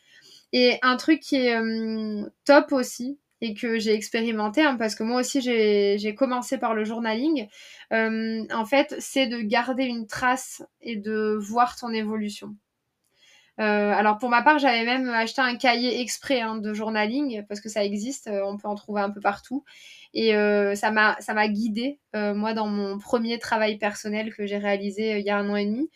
Et 0.57 0.79
un 0.83 0.95
truc 0.95 1.19
qui 1.19 1.35
est 1.35 1.57
euh, 1.57 2.23
top 2.45 2.71
aussi, 2.71 3.19
et 3.41 3.53
que 3.53 3.77
j'ai 3.77 3.93
expérimenté, 3.93 4.61
hein, 4.61 4.77
parce 4.77 4.95
que 4.95 5.03
moi 5.03 5.19
aussi 5.19 5.41
j'ai 5.41 6.15
commencé 6.15 6.57
par 6.57 6.73
le 6.73 6.85
journaling, 6.85 7.49
euh, 7.91 8.45
en 8.53 8.65
fait, 8.65 8.95
c'est 8.99 9.27
de 9.27 9.41
garder 9.41 9.83
une 9.83 10.07
trace 10.07 10.63
et 10.81 10.95
de 10.95 11.37
voir 11.37 11.75
ton 11.75 11.89
évolution. 11.91 12.55
Euh, 13.59 13.91
alors 13.91 14.17
pour 14.17 14.29
ma 14.29 14.41
part, 14.43 14.59
j'avais 14.59 14.85
même 14.85 15.09
acheté 15.09 15.41
un 15.41 15.55
cahier 15.55 15.99
exprès 15.99 16.39
hein, 16.41 16.57
de 16.57 16.73
journaling 16.73 17.45
parce 17.47 17.59
que 17.59 17.69
ça 17.69 17.83
existe, 17.83 18.27
euh, 18.27 18.41
on 18.45 18.57
peut 18.57 18.69
en 18.69 18.75
trouver 18.75 19.01
un 19.01 19.09
peu 19.09 19.21
partout. 19.21 19.65
Et 20.13 20.35
euh, 20.35 20.75
ça 20.75 20.91
m'a 20.91 21.17
ça 21.19 21.33
m'a 21.33 21.49
guidée 21.49 21.99
moi 22.13 22.53
dans 22.53 22.67
mon 22.67 22.97
premier 22.99 23.37
travail 23.39 23.77
personnel 23.77 24.33
que 24.33 24.45
j'ai 24.45 24.57
réalisé 24.57 25.19
il 25.19 25.25
y 25.25 25.29
a 25.29 25.37
un 25.37 25.49
an 25.49 25.57
et 25.57 25.65
demi. 25.65 25.89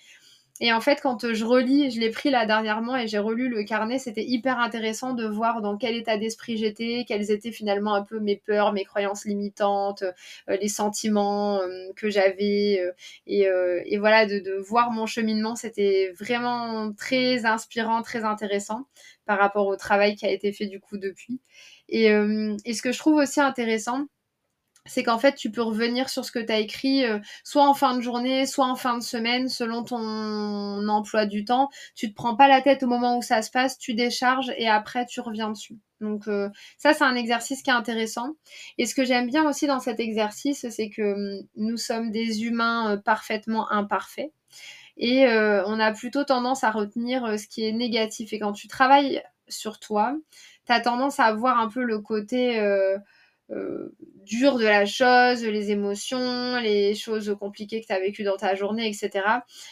Et 0.61 0.73
en 0.73 0.81
fait, 0.81 0.99
quand 1.01 1.33
je 1.33 1.45
relis, 1.45 1.91
je 1.91 1.99
l'ai 2.01 2.09
pris 2.09 2.29
là 2.29 2.45
dernièrement 2.45 2.97
et 2.97 3.07
j'ai 3.07 3.17
relu 3.17 3.47
le 3.47 3.63
carnet, 3.63 3.97
c'était 3.97 4.25
hyper 4.25 4.59
intéressant 4.59 5.13
de 5.13 5.25
voir 5.25 5.61
dans 5.61 5.77
quel 5.77 5.95
état 5.95 6.17
d'esprit 6.17 6.57
j'étais, 6.57 7.05
quelles 7.07 7.31
étaient 7.31 7.51
finalement 7.51 7.95
un 7.95 8.03
peu 8.03 8.19
mes 8.19 8.35
peurs, 8.35 8.73
mes 8.73 8.83
croyances 8.83 9.23
limitantes, 9.23 10.03
euh, 10.49 10.57
les 10.57 10.67
sentiments 10.67 11.61
euh, 11.61 11.87
que 11.95 12.09
j'avais. 12.09 12.81
Euh, 12.81 13.81
et, 13.85 13.97
voilà, 13.97 14.25
de, 14.25 14.57
voir 14.59 14.91
mon 14.91 15.05
cheminement, 15.05 15.55
c'était 15.55 16.11
vraiment 16.19 16.91
très 16.93 17.45
inspirant, 17.45 18.01
très 18.01 18.25
intéressant 18.25 18.85
par 19.25 19.39
rapport 19.39 19.67
au 19.67 19.77
travail 19.77 20.15
qui 20.15 20.25
a 20.25 20.31
été 20.31 20.51
fait 20.51 20.67
du 20.67 20.81
coup 20.81 20.97
depuis. 20.97 21.39
Et, 21.87 22.05
et 22.65 22.73
ce 22.73 22.81
que 22.81 22.91
je 22.91 22.99
trouve 22.99 23.15
aussi 23.15 23.41
intéressant, 23.41 24.05
c'est 24.89 25.03
qu'en 25.03 25.19
fait, 25.19 25.35
tu 25.35 25.51
peux 25.51 25.61
revenir 25.61 26.09
sur 26.09 26.25
ce 26.25 26.31
que 26.31 26.39
tu 26.39 26.51
as 26.51 26.59
écrit, 26.59 27.05
euh, 27.05 27.19
soit 27.43 27.67
en 27.67 27.73
fin 27.75 27.95
de 27.95 28.01
journée, 28.01 28.45
soit 28.45 28.65
en 28.65 28.75
fin 28.75 28.97
de 28.97 29.03
semaine, 29.03 29.47
selon 29.47 29.83
ton 29.83 30.87
emploi 30.87 31.25
du 31.27 31.45
temps. 31.45 31.69
Tu 31.95 32.09
te 32.09 32.15
prends 32.15 32.35
pas 32.35 32.47
la 32.47 32.61
tête 32.61 32.83
au 32.83 32.87
moment 32.87 33.17
où 33.17 33.21
ça 33.21 33.41
se 33.41 33.51
passe, 33.51 33.77
tu 33.77 33.93
décharges 33.93 34.51
et 34.57 34.67
après, 34.67 35.05
tu 35.05 35.21
reviens 35.21 35.51
dessus. 35.51 35.77
Donc 36.01 36.27
euh, 36.27 36.49
ça, 36.77 36.93
c'est 36.93 37.03
un 37.03 37.15
exercice 37.15 37.61
qui 37.61 37.69
est 37.69 37.73
intéressant. 37.73 38.33
Et 38.77 38.85
ce 38.87 38.95
que 38.95 39.05
j'aime 39.05 39.27
bien 39.27 39.47
aussi 39.47 39.67
dans 39.67 39.79
cet 39.79 39.99
exercice, 39.99 40.65
c'est 40.69 40.89
que 40.89 41.13
hum, 41.13 41.47
nous 41.55 41.77
sommes 41.77 42.09
des 42.11 42.43
humains 42.43 42.93
euh, 42.93 42.97
parfaitement 42.97 43.71
imparfaits. 43.71 44.31
Et 45.01 45.27
on 45.29 45.79
a 45.79 45.93
plutôt 45.93 46.25
tendance 46.25 46.65
à 46.65 46.71
retenir 46.71 47.39
ce 47.39 47.47
qui 47.47 47.63
est 47.63 47.71
négatif. 47.71 48.33
Et 48.33 48.39
quand 48.39 48.51
tu 48.51 48.67
travailles 48.67 49.23
sur 49.47 49.79
toi, 49.79 50.13
tu 50.65 50.73
as 50.73 50.81
tendance 50.81 51.21
à 51.21 51.31
voir 51.31 51.57
un 51.57 51.69
peu 51.69 51.83
le 51.83 51.99
côté 51.99 52.59
euh, 53.51 53.95
dur 54.25 54.59
de 54.59 54.65
la 54.65 54.85
chose, 54.85 55.43
les 55.43 55.71
émotions, 55.71 56.57
les 56.57 56.93
choses 56.93 57.35
compliquées 57.39 57.81
que 57.81 57.87
tu 57.87 57.93
as 57.93 57.99
vécues 57.99 58.23
dans 58.23 58.37
ta 58.37 58.53
journée, 58.53 58.87
etc. 58.87 59.25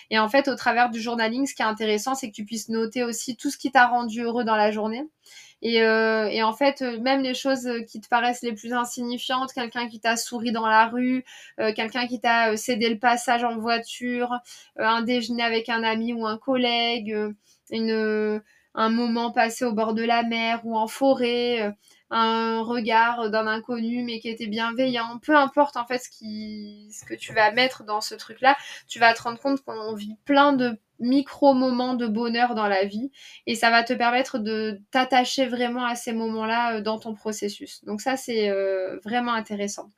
Et 0.09 0.17
en 0.17 0.29
fait, 0.29 0.47
au 0.47 0.55
travers 0.55 0.89
du 0.89 0.99
journaling, 0.99 1.45
ce 1.45 1.53
qui 1.53 1.61
est 1.61 1.65
intéressant, 1.65 2.15
c'est 2.15 2.29
que 2.29 2.35
tu 2.35 2.43
puisses 2.43 2.69
noter 2.69 3.03
aussi 3.03 3.37
tout 3.37 3.51
ce 3.51 3.57
qui 3.57 3.71
t'a 3.71 3.85
rendu 3.85 4.21
heureux 4.23 4.43
dans 4.43 4.55
la 4.55 4.71
journée. 4.71 5.03
Et, 5.61 5.81
euh, 5.83 6.27
et, 6.27 6.41
en 6.43 6.53
fait, 6.53 6.81
même 6.81 7.21
les 7.21 7.33
choses 7.33 7.69
qui 7.87 7.99
te 8.01 8.07
paraissent 8.07 8.43
les 8.43 8.53
plus 8.53 8.73
insignifiantes, 8.73 9.53
quelqu'un 9.53 9.87
qui 9.87 9.99
t'a 9.99 10.17
souri 10.17 10.51
dans 10.51 10.67
la 10.67 10.87
rue, 10.87 11.23
euh, 11.59 11.73
quelqu'un 11.73 12.07
qui 12.07 12.19
t'a 12.19 12.57
cédé 12.57 12.89
le 12.89 12.99
passage 12.99 13.43
en 13.43 13.57
voiture, 13.57 14.33
un 14.77 15.01
déjeuner 15.01 15.43
avec 15.43 15.69
un 15.69 15.83
ami 15.83 16.13
ou 16.13 16.25
un 16.25 16.37
collègue, 16.37 17.15
une, 17.71 18.41
un 18.75 18.89
moment 18.89 19.31
passé 19.31 19.65
au 19.65 19.73
bord 19.73 19.93
de 19.93 20.03
la 20.03 20.23
mer 20.23 20.61
ou 20.63 20.77
en 20.77 20.87
forêt, 20.87 21.73
un 22.09 22.61
regard 22.61 23.29
d'un 23.29 23.47
inconnu 23.47 24.03
mais 24.03 24.19
qui 24.19 24.29
était 24.29 24.47
bienveillant. 24.47 25.19
Peu 25.19 25.35
importe 25.35 25.77
en 25.77 25.85
fait 25.85 25.99
ce, 25.99 26.09
qui, 26.09 26.89
que 27.07 27.13
tu 27.13 27.33
vas 27.33 27.51
mettre 27.51 27.83
dans 27.83 28.01
ce 28.01 28.15
truc-là, 28.15 28.55
tu 28.87 28.99
vas 28.99 29.13
te 29.13 29.21
rendre 29.21 29.39
compte 29.39 29.61
qu'on 29.63 29.93
vit 29.93 30.15
plein 30.25 30.53
de 30.53 30.79
micro-moments 30.99 31.93
de 31.93 32.07
bonheur 32.07 32.55
dans 32.55 32.67
la 32.67 32.85
vie 32.85 33.11
et 33.45 33.55
ça 33.55 33.69
va 33.69 33.83
te 33.83 33.93
permettre 33.93 34.39
de 34.39 34.81
t'attacher 34.91 35.45
vraiment 35.45 35.85
à 35.85 35.95
ces 35.95 36.13
moments-là 36.13 36.77
euh, 36.77 36.81
dans 36.81 36.99
ton 36.99 37.13
processus. 37.13 37.83
Donc 37.85 38.01
ça, 38.01 38.17
c'est 38.17 38.49
euh, 38.49 38.99
vraiment 39.03 39.33
intéressant. 39.33 39.89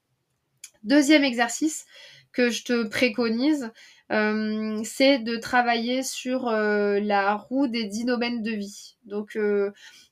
Deuxième 0.84 1.24
exercice 1.24 1.86
que 2.32 2.50
je 2.50 2.63
te 2.63 2.84
préconise, 2.88 3.72
euh, 4.12 4.82
c'est 4.84 5.19
de 5.19 5.38
travailler 5.38 6.04
sur 6.04 6.50
la 6.50 7.36
roue 7.36 7.67
des 7.67 7.86
dix 7.86 8.06
domaines 8.06 8.43
de 8.43 8.52
vie. 8.52 8.95
Donc, 9.06 9.38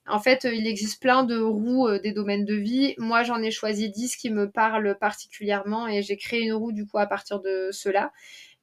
en 0.08 0.20
fait, 0.20 0.48
il 0.52 0.67
existe 0.67 1.02
plein 1.02 1.24
de 1.24 1.38
roues 1.39 1.88
des 2.00 2.12
domaines 2.12 2.46
de 2.46 2.56
vie. 2.56 2.96
Moi, 2.98 3.24
j'en 3.24 3.41
ai 3.41 3.52
choisi 3.52 3.89
10 3.89 4.15
qui 4.15 4.30
me 4.30 4.50
parlent 4.50 4.98
particulièrement 5.00 5.88
et 5.88 6.02
j'ai 6.02 6.17
créé 6.17 6.41
une 6.41 6.54
roue 6.54 6.72
du 6.72 6.86
coup 6.86 6.98
à 6.98 7.08
partir 7.08 7.39
de 7.41 7.70
cela. 7.72 8.12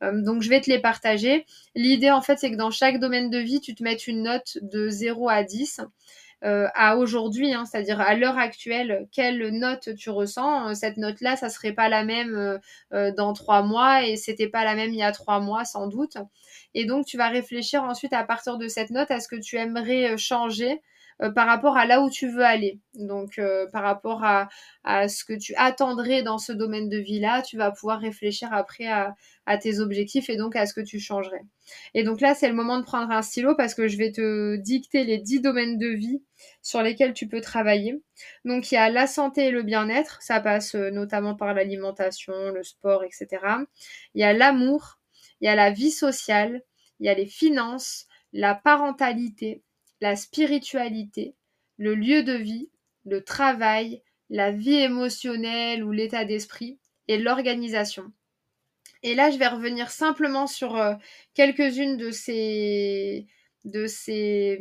donc, 0.00 0.42
je 0.42 0.48
vais 0.50 0.60
te 0.60 0.70
les 0.70 0.80
partager. 0.80 1.46
L'idée, 1.74 2.10
en 2.10 2.20
fait, 2.22 2.38
c'est 2.38 2.50
que 2.50 2.56
dans 2.56 2.70
chaque 2.70 2.98
domaine 2.98 3.30
de 3.30 3.38
vie, 3.38 3.60
tu 3.60 3.74
te 3.74 3.82
mettes 3.82 4.06
une 4.06 4.22
note 4.22 4.58
de 4.62 4.88
0 4.88 5.28
à 5.28 5.42
10. 5.42 5.80
à 6.42 6.96
aujourd'hui, 6.96 7.52
hein, 7.54 7.64
c'est-à-dire 7.64 8.00
à, 8.00 8.14
l'heure 8.14 8.38
actuelle, 8.38 9.06
quelle 9.12 9.48
note 9.50 9.94
tu 9.96 10.10
ressens? 10.10 10.74
Cette 10.74 10.98
note-là, 10.98 11.36
ça 11.36 11.48
serait 11.48 11.72
pas 11.72 11.88
la 11.88 12.04
même 12.04 12.58
dans 12.90 13.32
trois 13.32 13.62
mois 13.62 14.06
et 14.06 14.16
c'était 14.16 14.48
pas 14.48 14.64
la 14.64 14.74
même 14.74 14.92
il 14.92 14.98
y 14.98 15.02
a 15.02 15.12
trois 15.12 15.40
mois 15.40 15.64
sans 15.64 15.88
doute. 15.88 16.16
Et 16.74 16.86
donc 16.86 17.06
tu 17.06 17.16
vas 17.16 17.28
réfléchir 17.28 17.84
ensuite 17.84 18.12
à 18.12 18.24
partir 18.24 18.58
de 18.58 18.68
cette 18.68 18.90
note 18.90 19.10
à 19.10 19.20
ce 19.20 19.28
que 19.28 19.36
tu 19.36 19.56
aimerais 19.56 20.16
changer 20.18 20.80
euh, 21.22 21.30
par 21.30 21.46
rapport 21.46 21.76
à 21.76 21.86
là 21.86 22.00
où 22.00 22.10
tu 22.10 22.28
veux 22.28 22.44
aller. 22.44 22.80
Donc, 22.94 23.38
euh, 23.38 23.66
par 23.70 23.82
rapport 23.82 24.24
à, 24.24 24.48
ce 25.08 25.24
que 25.24 25.32
tu 25.32 25.54
attendrais 25.56 26.22
dans 26.22 26.38
ce 26.38 26.52
domaine 26.52 26.88
de 26.88 26.98
vie-là, 26.98 27.42
tu 27.42 27.56
vas 27.56 27.70
pouvoir 27.70 28.00
réfléchir 28.00 28.52
après 28.52 28.86
à, 28.86 29.14
tes 29.60 29.78
objectifs 29.78 30.30
et 30.30 30.36
donc 30.36 30.56
à 30.56 30.66
ce 30.66 30.74
que 30.74 30.80
tu 30.80 30.98
changerais. 30.98 31.42
Et 31.94 32.02
donc 32.02 32.20
là, 32.20 32.34
c'est 32.34 32.48
le 32.48 32.54
moment 32.54 32.78
de 32.78 32.84
prendre 32.84 33.10
un 33.10 33.22
stylo 33.22 33.54
parce 33.54 33.74
que 33.74 33.88
je 33.88 33.96
vais 33.96 34.10
te 34.10 34.56
dicter 34.56 35.04
les 35.04 35.18
10 35.18 35.40
domaines 35.40 35.78
de 35.78 35.88
vie 35.88 36.22
sur 36.62 36.82
lesquels 36.82 37.12
tu 37.12 37.28
peux 37.28 37.40
travailler. 37.40 38.02
Donc, 38.44 38.72
il 38.72 38.76
y 38.76 38.78
a 38.78 38.90
la 38.90 39.06
santé 39.06 39.46
et 39.46 39.50
le 39.50 39.62
bien-être, 39.62 40.20
ça 40.22 40.40
passe 40.40 40.74
euh, 40.74 40.90
notamment 40.90 41.34
par 41.34 41.54
l'alimentation, 41.54 42.50
le 42.50 42.62
sport, 42.62 43.04
etc. 43.04 43.28
Il 44.14 44.20
y 44.20 44.24
a 44.24 44.32
l'amour, 44.32 44.98
il 45.40 45.46
y 45.46 45.48
a 45.48 45.54
la 45.54 45.70
vie 45.70 45.90
sociale, 45.90 46.62
il 47.00 47.06
y 47.06 47.08
a 47.08 47.14
les 47.14 47.26
finances, 47.26 48.06
la 48.32 48.54
parentalité, 48.54 49.62
la 50.04 50.16
spiritualité, 50.16 51.34
le 51.78 51.94
lieu 51.94 52.22
de 52.22 52.34
vie, 52.34 52.68
le 53.06 53.24
travail, 53.24 54.02
la 54.28 54.50
vie 54.50 54.74
émotionnelle 54.74 55.82
ou 55.82 55.92
l'état 55.92 56.26
d'esprit 56.26 56.78
et 57.08 57.16
l'organisation. 57.16 58.12
Et 59.02 59.14
là, 59.14 59.30
je 59.30 59.38
vais 59.38 59.48
revenir 59.48 59.90
simplement 59.90 60.46
sur 60.46 60.76
euh, 60.76 60.92
quelques-unes 61.32 61.96
de 61.96 62.10
ces, 62.10 63.26
de 63.64 63.86
ces, 63.86 64.60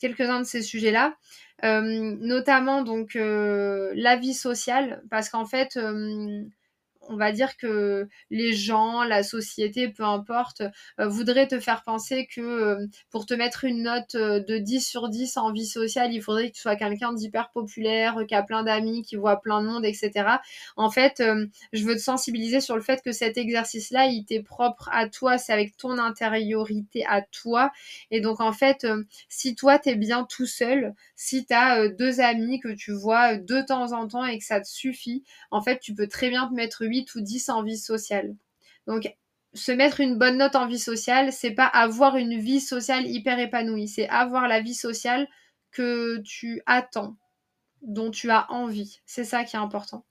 quelques-uns 0.00 0.38
de 0.38 0.46
ces 0.46 0.62
sujets-là, 0.62 1.16
euh, 1.64 2.16
notamment 2.20 2.84
donc 2.84 3.16
euh, 3.16 3.90
la 3.96 4.14
vie 4.14 4.34
sociale, 4.34 5.02
parce 5.10 5.30
qu'en 5.30 5.46
fait, 5.46 5.76
on 7.10 7.16
va 7.16 7.32
dire 7.32 7.56
que 7.56 8.08
les 8.30 8.52
gens, 8.52 9.02
la 9.02 9.24
société, 9.24 9.88
peu 9.88 10.04
importe, 10.04 10.62
euh, 11.00 11.08
voudraient 11.08 11.48
te 11.48 11.58
faire 11.58 11.82
penser 11.82 12.26
que 12.26 12.40
euh, 12.40 12.86
pour 13.10 13.26
te 13.26 13.34
mettre 13.34 13.64
une 13.64 13.82
note 13.82 14.14
euh, 14.14 14.38
de 14.38 14.58
10 14.58 14.80
sur 14.80 15.08
10 15.08 15.36
en 15.36 15.52
vie 15.52 15.66
sociale, 15.66 16.14
il 16.14 16.22
faudrait 16.22 16.50
que 16.50 16.54
tu 16.54 16.62
sois 16.62 16.76
quelqu'un 16.76 17.12
d'hyper 17.12 17.50
populaire, 17.50 18.16
qui 18.28 18.34
a 18.34 18.44
plein 18.44 18.62
d'amis, 18.62 19.02
qui 19.02 19.16
voit 19.16 19.40
plein 19.40 19.60
de 19.60 19.66
monde, 19.66 19.84
etc. 19.84 20.36
En 20.76 20.90
fait, 20.90 21.22
je 21.72 21.84
veux 21.84 21.94
te 21.94 22.00
sensibiliser 22.00 22.60
sur 22.60 22.76
le 22.76 22.82
fait 22.82 23.02
que 23.02 23.10
cet 23.10 23.36
exercice-là, 23.36 24.06
il 24.06 24.24
t'est 24.24 24.42
propre 24.42 24.88
à 24.92 25.08
toi, 25.08 25.36
c'est 25.36 25.52
avec 25.52 25.76
ton 25.76 25.98
intériorité 25.98 27.04
à 27.06 27.22
toi. 27.22 27.72
Et 28.12 28.20
donc, 28.20 28.40
en 28.40 28.52
fait, 28.52 28.86
si 29.28 29.56
toi, 29.56 29.78
t'es 29.78 29.96
bien 29.96 30.24
tout 30.24 30.46
seul, 30.46 30.94
si 31.16 31.44
tu 31.44 31.54
as 31.54 31.88
deux 31.88 32.20
amis 32.20 32.60
que 32.60 32.68
tu 32.68 32.92
vois 32.92 33.36
de 33.36 33.60
temps 33.62 33.92
en 33.92 34.06
temps 34.06 34.24
et 34.24 34.38
que 34.38 34.44
ça 34.44 34.60
te 34.60 34.68
suffit, 34.68 35.24
en 35.50 35.60
fait, 35.60 35.80
tu 35.80 35.94
peux 35.94 36.06
très 36.06 36.30
bien 36.30 36.48
te 36.48 36.54
mettre 36.54 36.86
8 36.86 36.99
ou 37.14 37.20
10 37.20 37.48
en 37.48 37.62
vie 37.62 37.78
sociale. 37.78 38.34
Donc, 38.86 39.14
se 39.52 39.72
mettre 39.72 40.00
une 40.00 40.16
bonne 40.16 40.38
note 40.38 40.56
en 40.56 40.66
vie 40.66 40.78
sociale, 40.78 41.32
c'est 41.32 41.50
pas 41.52 41.66
avoir 41.66 42.16
une 42.16 42.38
vie 42.38 42.60
sociale 42.60 43.06
hyper 43.06 43.38
épanouie, 43.38 43.88
c'est 43.88 44.08
avoir 44.08 44.48
la 44.48 44.60
vie 44.60 44.74
sociale 44.74 45.28
que 45.72 46.18
tu 46.24 46.62
attends, 46.66 47.16
dont 47.82 48.10
tu 48.10 48.30
as 48.30 48.50
envie. 48.50 49.00
C'est 49.06 49.24
ça 49.24 49.44
qui 49.44 49.56
est 49.56 49.60
important. 49.60 50.04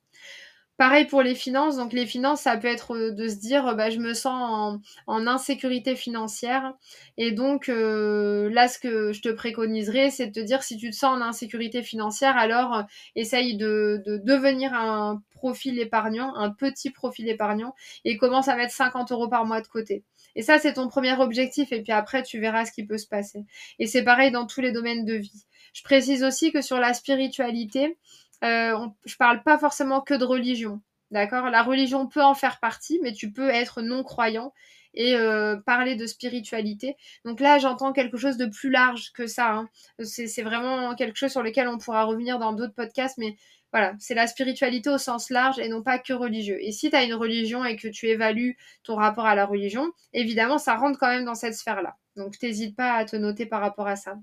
Pareil 0.79 1.07
pour 1.07 1.21
les 1.21 1.35
finances. 1.35 1.75
Donc 1.75 1.91
les 1.91 2.05
finances, 2.05 2.39
ça 2.41 2.55
peut 2.55 2.69
être 2.69 2.95
euh, 2.95 3.11
de 3.11 3.27
se 3.27 3.35
dire, 3.35 3.67
euh, 3.67 3.73
bah, 3.73 3.89
je 3.89 3.99
me 3.99 4.13
sens 4.13 4.79
en, 5.07 5.27
insécurité 5.27 5.93
financière. 5.97 6.73
Et 7.17 7.33
donc 7.33 7.67
euh, 7.67 8.49
là, 8.49 8.69
ce 8.69 8.79
que 8.79 9.11
je 9.11 9.21
te 9.21 9.27
préconiserais, 9.27 10.09
c'est 10.09 10.27
de 10.27 10.31
te 10.31 10.39
dire, 10.39 10.63
si 10.63 10.77
tu 10.77 10.89
te 10.89 10.95
sens 10.95 11.17
en 11.17 11.21
insécurité 11.21 11.83
financière, 11.83 12.37
alors 12.37 12.83
essaye 13.15 13.57
de, 13.57 14.01
de, 14.05 14.19
devenir 14.19 14.73
un 14.73 15.21
profil 15.39 15.79
épargnant, 15.79 16.35
un 16.35 16.51
petit 16.51 16.91
profil 16.91 17.29
épargnant, 17.29 17.73
et 18.03 18.17
commence 18.17 18.49
à 18.49 18.55
mettre 18.55 18.73
50 18.73 19.11
euros 19.11 19.29
par 19.29 19.45
mois 19.45 19.61
de 19.61 19.67
côté. 19.67 20.03
Et 20.35 20.41
ça, 20.41 20.59
c'est 20.59 20.73
ton 20.73 20.87
premier 20.89 21.17
objectif. 21.19 21.71
Et 21.71 21.81
puis 21.81 21.93
après, 21.93 22.23
tu 22.23 22.39
verras 22.39 22.65
ce 22.65 22.71
qui 22.71 22.85
peut 22.85 22.97
se 22.97 23.07
passer. 23.07 23.45
Et 23.79 23.87
c'est 23.87 24.03
pareil 24.03 24.31
dans 24.31 24.45
tous 24.45 24.61
les 24.61 24.71
domaines 24.71 25.05
de 25.05 25.15
vie. 25.15 25.45
Je 25.73 25.83
précise 25.83 26.23
aussi 26.23 26.51
que 26.51 26.61
sur 26.61 26.77
la 26.77 26.93
spiritualité, 26.93 27.97
euh, 28.43 28.87
je 29.05 29.15
parle 29.15 29.43
pas 29.43 29.57
forcément 29.57 30.01
que 30.01 30.13
de 30.13 30.25
religion. 30.25 30.81
D'accord? 31.11 31.49
La 31.49 31.63
religion 31.63 32.07
peut 32.07 32.21
en 32.23 32.35
faire 32.35 32.59
partie, 32.59 32.99
mais 33.01 33.13
tu 33.13 33.31
peux 33.31 33.49
être 33.49 33.81
non-croyant 33.81 34.53
et 34.93 35.15
euh, 35.15 35.57
parler 35.65 35.95
de 35.95 36.05
spiritualité. 36.05 36.95
Donc 37.25 37.39
là, 37.39 37.57
j'entends 37.57 37.93
quelque 37.93 38.17
chose 38.17 38.37
de 38.37 38.45
plus 38.45 38.69
large 38.69 39.11
que 39.13 39.27
ça. 39.27 39.53
Hein. 39.53 39.69
C'est 40.03 40.41
vraiment 40.41 40.95
quelque 40.95 41.15
chose 41.15 41.31
sur 41.31 41.43
lequel 41.43 41.67
on 41.67 41.77
pourra 41.77 42.03
revenir 42.03 42.39
dans 42.39 42.53
d'autres 42.53 42.73
podcasts, 42.73 43.17
mais 43.17 43.37
voilà, 43.71 43.93
c'est 43.99 44.15
la 44.15 44.27
spiritualité 44.27 44.89
au 44.89 44.97
sens 44.97 45.29
large 45.29 45.59
et 45.59 45.67
non 45.67 45.83
pas 45.83 45.99
que 45.99 46.13
religieux. 46.13 46.57
Et 46.61 46.71
si 46.71 46.89
tu 46.89 46.95
as 46.95 47.03
une 47.03 47.13
religion 47.13 47.63
et 47.65 47.75
que 47.75 47.87
tu 47.87 48.07
évalues 48.07 48.57
ton 48.83 48.95
rapport 48.95 49.25
à 49.25 49.35
la 49.35 49.45
religion, 49.45 49.91
évidemment, 50.13 50.57
ça 50.57 50.75
rentre 50.75 50.97
quand 50.99 51.09
même 51.09 51.25
dans 51.25 51.35
cette 51.35 51.55
sphère-là. 51.55 51.95
Donc, 52.15 52.35
n'hésite 52.41 52.75
pas 52.75 52.93
à 52.93 53.05
te 53.05 53.15
noter 53.15 53.45
par 53.45 53.61
rapport 53.61 53.87
à 53.87 53.95
ça. 53.95 54.15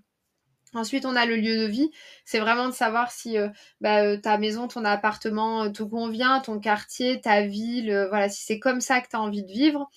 Ensuite, 0.75 1.07
on 1.07 1.17
a 1.17 1.27
le 1.27 1.37
lieu 1.37 1.57
de 1.57 1.67
vie. 1.67 1.91
C'est 2.25 2.41
vraiment 2.41 2.67
de 2.67 2.75
savoir 2.75 3.11
si 3.11 3.39
euh, 3.39 3.49
bah, 3.81 4.03
euh, 4.03 4.17
ta 4.19 4.37
maison, 4.37 4.69
ton 4.69 4.85
appartement 4.85 5.65
euh, 5.65 5.71
te 5.71 5.83
convient, 5.83 6.41
ton 6.41 6.59
quartier, 6.59 7.21
ta 7.21 7.43
ville, 7.43 8.07
voilà, 8.11 8.29
si 8.29 8.45
c'est 8.45 8.59
comme 8.59 8.81
ça 8.81 9.01
que 9.01 9.09
tu 9.09 9.17
as 9.17 9.21
envie 9.21 9.45
de 9.45 9.53
vivre. 9.53 9.89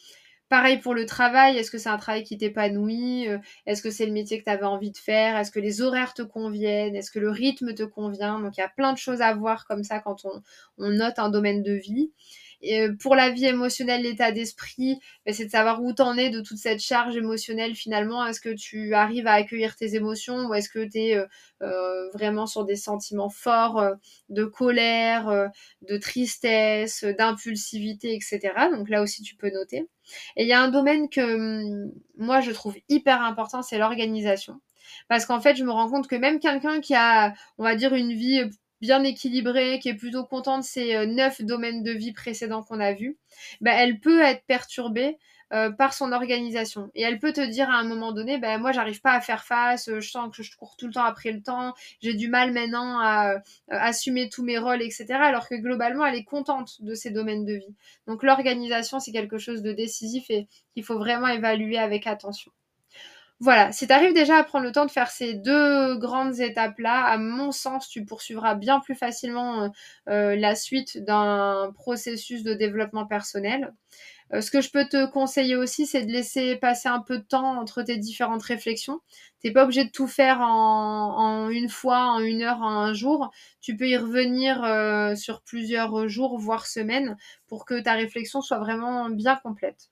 Pareil 0.49 0.79
pour 0.79 0.95
le 0.95 1.05
travail, 1.05 1.57
est-ce 1.57 1.69
que 1.69 1.77
c'est 1.77 1.89
un 1.89 1.97
travail 1.97 2.23
qui 2.23 2.35
t'épanouit 2.37 3.27
Est-ce 3.67 3.81
que 3.83 3.91
c'est 3.91 4.05
le 4.07 4.11
métier 4.11 4.39
que 4.39 4.43
tu 4.45 4.49
avais 4.49 4.63
envie 4.65 4.89
de 4.91 4.97
faire 4.97 5.37
Est-ce 5.37 5.51
que 5.51 5.59
les 5.59 5.81
horaires 5.81 6.13
te 6.15 6.23
conviennent 6.23 6.95
Est-ce 6.95 7.11
que 7.11 7.19
le 7.19 7.29
rythme 7.29 7.73
te 7.75 7.83
convient? 7.83 8.39
Donc 8.39 8.57
il 8.57 8.61
y 8.61 8.63
a 8.63 8.69
plein 8.69 8.93
de 8.93 8.97
choses 8.97 9.21
à 9.21 9.31
voir 9.35 9.65
comme 9.65 9.83
ça 9.83 9.99
quand 9.99 10.25
on, 10.25 10.41
on 10.79 10.89
note 10.89 11.19
un 11.19 11.29
domaine 11.29 11.61
de 11.61 11.73
vie. 11.73 12.11
Euh, 12.65 12.93
pour 13.01 13.15
la 13.15 13.29
vie 13.29 13.45
émotionnelle, 13.45 14.01
l'état 14.03 14.31
d'esprit, 14.31 14.99
ben, 15.25 15.33
c'est 15.33 15.45
de 15.45 15.51
savoir 15.51 15.81
où 15.81 15.93
t'en 15.93 16.17
es 16.17 16.29
de 16.29 16.41
toute 16.41 16.57
cette 16.57 16.81
charge 16.81 17.15
émotionnelle 17.15 17.75
finalement. 17.75 18.25
Est-ce 18.25 18.41
que 18.41 18.53
tu 18.53 18.93
arrives 18.93 19.27
à 19.27 19.33
accueillir 19.33 19.75
tes 19.75 19.95
émotions 19.95 20.47
ou 20.47 20.53
est-ce 20.53 20.69
que 20.69 20.83
tu 20.83 20.97
es 20.97 21.15
euh, 21.15 21.25
euh, 21.61 22.09
vraiment 22.11 22.45
sur 22.47 22.65
des 22.65 22.75
sentiments 22.75 23.29
forts 23.29 23.83
de 24.29 24.45
colère, 24.45 25.49
de 25.87 25.97
tristesse, 25.97 27.03
d'impulsivité, 27.03 28.13
etc. 28.15 28.39
Donc 28.71 28.89
là 28.89 29.01
aussi, 29.01 29.23
tu 29.23 29.35
peux 29.35 29.51
noter. 29.51 29.87
Et 30.35 30.43
il 30.43 30.47
y 30.47 30.53
a 30.53 30.61
un 30.61 30.69
domaine 30.69 31.09
que 31.09 31.21
hum, 31.21 31.91
moi, 32.17 32.41
je 32.41 32.51
trouve 32.51 32.75
hyper 32.89 33.21
important, 33.21 33.61
c'est 33.61 33.77
l'organisation. 33.77 34.59
Parce 35.07 35.25
qu'en 35.25 35.39
fait, 35.39 35.55
je 35.55 35.63
me 35.63 35.71
rends 35.71 35.89
compte 35.89 36.07
que 36.07 36.15
même 36.15 36.39
quelqu'un 36.39 36.81
qui 36.81 36.95
a, 36.95 37.33
on 37.57 37.63
va 37.63 37.75
dire, 37.75 37.93
une 37.93 38.13
vie 38.13 38.41
bien 38.81 39.03
équilibrée, 39.03 39.79
qui 39.79 39.89
est 39.89 39.95
plutôt 39.95 40.25
contente 40.25 40.61
de 40.61 40.65
ces 40.65 40.95
euh, 40.95 41.05
neuf 41.05 41.41
domaines 41.41 41.83
de 41.83 41.91
vie 41.91 42.13
précédents 42.13 42.63
qu'on 42.63 42.79
a 42.79 42.93
vus, 42.93 43.17
bah, 43.61 43.71
elle 43.73 43.99
peut 43.99 44.21
être 44.21 44.43
perturbée 44.45 45.17
euh, 45.51 45.71
par 45.71 45.93
son 45.93 46.11
organisation. 46.11 46.91
Et 46.93 47.01
elle 47.01 47.19
peut 47.19 47.33
te 47.33 47.41
dire 47.41 47.69
à 47.69 47.77
un 47.77 47.83
moment 47.83 48.11
donné, 48.11 48.37
ben 48.37 48.59
moi 48.59 48.71
j'arrive 48.71 49.01
pas 49.01 49.13
à 49.13 49.21
faire 49.21 49.43
face, 49.43 49.89
euh, 49.89 49.99
je 49.99 50.09
sens 50.09 50.35
que 50.35 50.43
je 50.43 50.55
cours 50.55 50.75
tout 50.77 50.85
le 50.85 50.93
temps 50.93 51.03
après 51.03 51.31
le 51.31 51.41
temps, 51.41 51.73
j'ai 52.01 52.13
du 52.13 52.29
mal 52.29 52.53
maintenant 52.53 52.99
à 52.99 53.41
assumer 53.69 54.29
tous 54.29 54.43
mes 54.43 54.59
rôles, 54.59 54.83
etc. 54.83 55.07
Alors 55.13 55.49
que 55.49 55.55
globalement, 55.55 56.05
elle 56.05 56.15
est 56.15 56.23
contente 56.23 56.81
de 56.81 56.93
ces 56.93 57.09
domaines 57.09 57.45
de 57.45 57.53
vie. 57.53 57.75
Donc 58.07 58.23
l'organisation, 58.23 58.99
c'est 58.99 59.11
quelque 59.11 59.39
chose 59.39 59.63
de 59.63 59.71
décisif 59.71 60.29
et 60.29 60.47
qu'il 60.73 60.83
faut 60.83 60.99
vraiment 60.99 61.27
évaluer 61.27 61.79
avec 61.79 62.05
attention. 62.05 62.51
Voilà, 63.41 63.71
si 63.71 63.87
tu 63.87 63.93
arrives 63.93 64.13
déjà 64.13 64.35
à 64.37 64.43
prendre 64.43 64.65
le 64.65 64.71
temps 64.73 64.85
de 64.85 64.91
faire 64.91 65.09
ces 65.09 65.33
deux 65.33 65.95
grandes 65.97 66.39
étapes-là, 66.41 67.05
à 67.05 67.17
mon 67.17 67.53
sens, 67.53 67.87
tu 67.87 68.03
poursuivras 68.03 68.55
bien 68.55 68.81
plus 68.81 68.95
facilement 68.95 69.63
euh, 69.63 69.69
euh, 70.09 70.35
la 70.35 70.55
suite 70.55 70.97
d'un 71.05 71.71
processus 71.73 72.43
de 72.43 72.53
développement 72.53 73.05
personnel. 73.05 73.73
Euh, 74.33 74.41
ce 74.41 74.51
que 74.51 74.61
je 74.61 74.71
peux 74.71 74.85
te 74.87 75.05
conseiller 75.07 75.55
aussi, 75.55 75.85
c'est 75.87 76.05
de 76.05 76.11
laisser 76.11 76.57
passer 76.57 76.89
un 76.89 77.01
peu 77.01 77.19
de 77.19 77.23
temps 77.23 77.59
entre 77.59 77.83
tes 77.83 77.97
différentes 77.97 78.43
réflexions. 78.43 79.01
T'es 79.41 79.51
pas 79.51 79.63
obligé 79.65 79.85
de 79.85 79.91
tout 79.91 80.07
faire 80.07 80.41
en, 80.41 81.49
une 81.49 81.69
fois, 81.69 81.99
en 82.13 82.19
une 82.19 82.41
heure, 82.43 82.61
en 82.61 82.79
un 82.81 82.93
jour. 82.93 83.31
Tu 83.61 83.77
peux 83.77 83.87
y 83.89 83.97
revenir 83.97 84.57
sur 85.17 85.41
plusieurs 85.43 86.07
jours, 86.09 86.39
voire 86.39 86.67
semaines, 86.67 87.17
pour 87.47 87.65
que 87.65 87.79
ta 87.81 87.93
réflexion 87.93 88.41
soit 88.41 88.59
vraiment 88.59 89.09
bien 89.09 89.37
complète. 89.37 89.89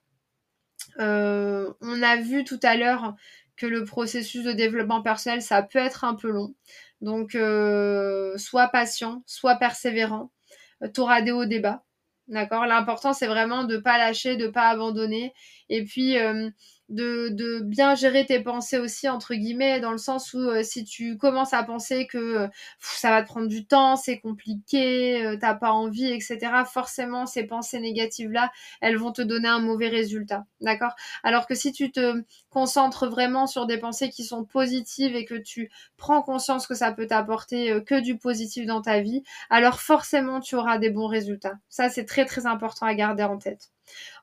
Euh, 1.00 1.72
on 1.80 2.02
a 2.02 2.16
vu 2.16 2.44
tout 2.44 2.60
à 2.62 2.76
l'heure 2.76 3.14
que 3.56 3.66
le 3.66 3.84
processus 3.84 4.44
de 4.44 4.52
développement 4.52 5.02
personnel, 5.02 5.42
ça 5.42 5.62
peut 5.62 5.78
être 5.78 6.04
un 6.04 6.14
peu 6.14 6.30
long. 6.30 6.54
Donc, 7.00 7.34
euh, 7.34 8.36
sois 8.38 8.68
patient, 8.68 9.22
sois 9.26 9.56
persévérant. 9.56 10.30
Euh, 10.82 10.88
tu 10.92 11.00
auras 11.00 11.22
des 11.22 11.32
hauts 11.32 11.44
débats. 11.44 11.84
D'accord? 12.28 12.66
L'important, 12.66 13.12
c'est 13.14 13.26
vraiment 13.26 13.64
de 13.64 13.76
ne 13.76 13.80
pas 13.80 13.98
lâcher, 13.98 14.36
de 14.36 14.46
ne 14.46 14.50
pas 14.50 14.68
abandonner. 14.68 15.32
Et 15.70 15.84
puis, 15.84 16.16
de, 16.88 17.60
bien 17.62 17.94
gérer 17.94 18.24
tes 18.24 18.40
pensées 18.40 18.78
aussi, 18.78 19.08
entre 19.08 19.34
guillemets, 19.34 19.80
dans 19.80 19.92
le 19.92 19.98
sens 19.98 20.32
où 20.32 20.38
euh, 20.38 20.62
si 20.62 20.84
tu 20.84 21.18
commences 21.18 21.52
à 21.52 21.62
penser 21.62 22.06
que 22.06 22.18
euh, 22.18 22.48
ça 22.80 23.10
va 23.10 23.22
te 23.22 23.26
prendre 23.26 23.48
du 23.48 23.66
temps, 23.66 23.96
c'est 23.96 24.18
compliqué, 24.18 25.24
euh, 25.24 25.36
t'as 25.38 25.54
pas 25.54 25.72
envie, 25.72 26.06
etc., 26.06 26.38
forcément, 26.66 27.26
ces 27.26 27.44
pensées 27.44 27.80
négatives-là, 27.80 28.50
elles 28.80 28.96
vont 28.96 29.12
te 29.12 29.22
donner 29.22 29.48
un 29.48 29.60
mauvais 29.60 29.88
résultat. 29.88 30.46
D'accord? 30.60 30.94
Alors 31.22 31.46
que 31.46 31.54
si 31.54 31.72
tu 31.72 31.90
te 31.92 32.22
concentres 32.50 33.08
vraiment 33.08 33.46
sur 33.46 33.66
des 33.66 33.78
pensées 33.78 34.08
qui 34.08 34.24
sont 34.24 34.44
positives 34.44 35.14
et 35.14 35.24
que 35.24 35.34
tu 35.34 35.70
prends 35.96 36.22
conscience 36.22 36.66
que 36.66 36.74
ça 36.74 36.92
peut 36.92 37.06
t'apporter 37.06 37.82
que 37.84 38.00
du 38.00 38.16
positif 38.16 38.66
dans 38.66 38.82
ta 38.82 39.00
vie, 39.00 39.22
alors 39.50 39.80
forcément, 39.80 40.40
tu 40.40 40.54
auras 40.56 40.78
des 40.78 40.90
bons 40.90 41.06
résultats. 41.06 41.54
Ça, 41.68 41.88
c'est 41.88 42.04
très, 42.04 42.24
très 42.24 42.46
important 42.46 42.86
à 42.86 42.94
garder 42.94 43.24
en 43.24 43.38
tête. 43.38 43.70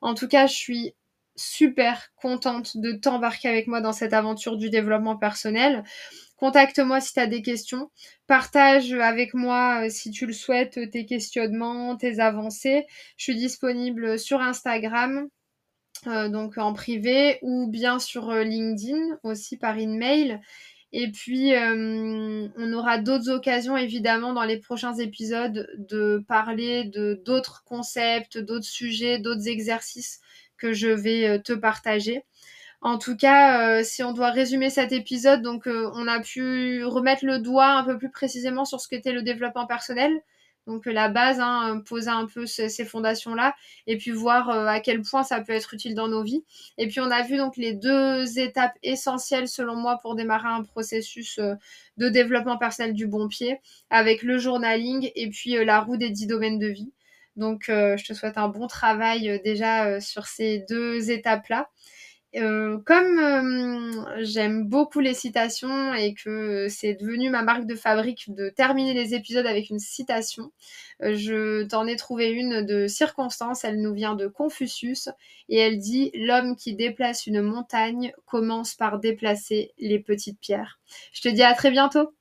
En 0.02 0.14
tout 0.14 0.28
cas, 0.28 0.48
je 0.48 0.54
suis 0.54 0.96
super 1.36 2.10
contente 2.16 2.78
de 2.78 2.94
t'embarquer 2.94 3.50
avec 3.50 3.68
moi 3.68 3.82
dans 3.82 3.94
cette 3.94 4.14
aventure 4.14 4.58
du 4.58 4.70
développement 4.70 5.18
personnel. 5.18 5.84
Contacte-moi 6.38 7.00
si 7.00 7.14
tu 7.14 7.20
as 7.20 7.28
des 7.28 7.42
questions. 7.42 7.90
Partage 8.28 8.94
avec 8.94 9.34
moi, 9.34 9.86
euh, 9.86 9.90
si 9.90 10.12
tu 10.12 10.26
le 10.26 10.34
souhaites, 10.34 10.80
tes 10.92 11.06
questionnements, 11.06 11.96
tes 11.96 12.20
avancées. 12.20 12.86
Je 13.18 13.24
suis 13.24 13.36
disponible 13.36 14.20
sur 14.20 14.42
Instagram, 14.42 15.30
euh, 16.08 16.28
donc 16.30 16.58
en 16.58 16.74
privé, 16.74 17.40
ou 17.42 17.68
bien 17.68 18.00
sur 18.00 18.30
euh, 18.32 18.44
LinkedIn, 18.44 19.18
aussi 19.24 19.58
par 19.58 19.78
email. 19.78 20.42
Et 20.98 21.12
puis, 21.12 21.52
on 21.58 22.74
aura 22.74 23.00
d'autres 23.00 23.30
occasions, 23.30 23.76
évidemment, 23.76 24.32
dans 24.32 24.46
les 24.46 24.60
prochains 24.60 24.94
épisodes, 24.94 25.68
de 25.78 26.24
parler 26.26 26.86
de 26.86 27.22
d'autres 27.26 27.64
concepts, 27.66 28.38
d'autres 28.38 28.64
sujets, 28.64 29.20
d'autres 29.20 29.50
exercices 29.50 30.22
je 30.74 30.88
vais 30.88 31.28
euh, 31.28 31.40
te 31.40 31.54
partager. 31.54 32.24
En 32.82 32.98
tout 32.98 33.18
cas, 33.18 33.80
euh, 33.80 33.84
si 33.84 34.04
on 34.04 34.14
doit 34.14 34.32
résumer 34.32 34.70
cet 34.70 34.92
épisode, 34.92 35.42
donc 35.42 35.68
euh, 35.68 35.90
on 35.96 36.08
a 36.08 36.20
pu 36.20 36.84
remettre 36.86 37.26
le 37.26 37.40
doigt 37.40 37.70
un 37.70 37.84
peu 37.84 37.98
plus 37.98 38.12
précisément 38.12 38.66
sur 38.66 38.80
ce 38.80 38.88
qu'était 38.88 39.14
le 39.14 39.24
développement 39.24 39.66
personnel. 39.66 40.14
Donc 40.68 40.86
la 40.88 41.10
base, 41.10 41.40
hein, 41.40 41.82
poser 41.88 42.10
un 42.10 42.26
peu 42.26 42.48
ces, 42.48 42.70
fondations-là, 42.86 43.56
et 43.86 43.98
puis 43.98 44.10
voir 44.12 44.50
à 44.50 44.80
quel 44.80 45.04
point 45.04 45.24
ça 45.24 45.40
peut 45.42 45.54
être 45.54 45.76
utile 45.76 45.94
dans 45.94 46.08
nos 46.08 46.24
vies. 46.24 46.44
Et 46.80 46.88
puis 46.88 47.00
on 47.00 47.12
a 47.12 47.22
vu 47.22 47.38
donc 47.38 47.56
les 47.56 47.74
deux 47.74 48.40
étapes 48.40 48.74
essentielles 48.82 49.48
selon 49.48 49.76
moi 49.76 50.00
pour 50.02 50.16
démarrer 50.16 50.48
un 50.48 50.64
processus 50.64 51.40
de 51.98 52.10
développement 52.10 52.58
personnel 52.58 52.94
du 52.94 53.06
bon 53.06 53.28
pied, 53.28 53.60
avec 53.92 54.24
le 54.24 54.40
journaling 54.40 55.12
et 55.16 55.30
puis 55.30 55.64
la 55.64 55.82
roue 55.82 55.98
des 55.98 56.10
dix 56.10 56.26
domaines 56.26 56.58
de 56.58 56.68
vie. 56.68 56.92
Donc, 57.36 57.70
euh, 57.70 57.98
je 57.98 58.06
te 58.06 58.14
souhaite 58.14 58.38
un 58.38 58.48
bon 58.48 58.68
travail 58.68 59.30
euh, 59.30 59.40
déjà 59.44 59.86
euh, 59.88 60.00
sur 60.00 60.26
ces 60.26 60.60
deux 60.70 61.12
étapes-là. 61.12 61.70
comme 62.86 64.06
j'aime 64.20 64.66
beaucoup 64.68 65.00
les 65.00 65.14
citations 65.14 65.94
et 65.94 66.14
que 66.14 66.68
c'est 66.70 66.96
devenu 66.96 67.30
ma 67.30 67.44
marque 67.44 67.66
de 67.66 67.76
fabrique 67.76 68.34
de 68.34 68.50
terminer 68.50 68.94
les 68.94 69.14
épisodes 69.16 69.46
avec 69.46 69.70
une 69.70 69.80
citation, 69.80 70.52
je 71.00 71.64
t'en 71.64 71.88
ai 71.88 71.96
trouvé 71.96 72.32
une 72.32 72.66
de 72.66 72.88
circonstance. 72.88 73.64
Elle 73.64 73.82
nous 73.82 73.94
vient 73.94 74.16
de 74.16 74.28
Confucius 74.28 75.10
et 75.48 75.58
elle 75.60 75.80
dit 75.80 76.12
L'homme 76.14 76.58
qui 76.58 76.76
déplace 76.76 77.26
une 77.26 77.42
montagne 77.42 78.12
commence 78.26 78.76
par 78.76 79.00
déplacer 79.00 79.72
les 79.78 80.00
petites 80.00 80.40
pierres. 80.40 80.80
Je 81.14 81.22
te 81.22 81.30
dis 81.30 81.44
à 81.44 81.54
très 81.54 81.72
bientôt. 81.72 82.12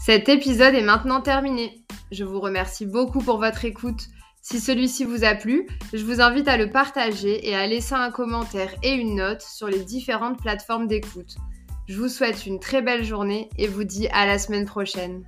Cet 0.00 0.30
épisode 0.30 0.74
est 0.74 0.82
maintenant 0.82 1.20
terminé. 1.20 1.84
Je 2.10 2.24
vous 2.24 2.40
remercie 2.40 2.86
beaucoup 2.86 3.20
pour 3.20 3.36
votre 3.36 3.66
écoute. 3.66 4.06
Si 4.40 4.58
celui-ci 4.58 5.04
vous 5.04 5.24
a 5.24 5.34
plu, 5.34 5.68
je 5.92 6.02
vous 6.06 6.22
invite 6.22 6.48
à 6.48 6.56
le 6.56 6.70
partager 6.70 7.46
et 7.46 7.54
à 7.54 7.66
laisser 7.66 7.92
un 7.92 8.10
commentaire 8.10 8.74
et 8.82 8.94
une 8.94 9.16
note 9.16 9.42
sur 9.42 9.68
les 9.68 9.84
différentes 9.84 10.40
plateformes 10.40 10.86
d'écoute. 10.86 11.36
Je 11.86 11.98
vous 11.98 12.08
souhaite 12.08 12.46
une 12.46 12.60
très 12.60 12.80
belle 12.80 13.04
journée 13.04 13.50
et 13.58 13.68
vous 13.68 13.84
dis 13.84 14.08
à 14.08 14.24
la 14.24 14.38
semaine 14.38 14.64
prochaine. 14.64 15.22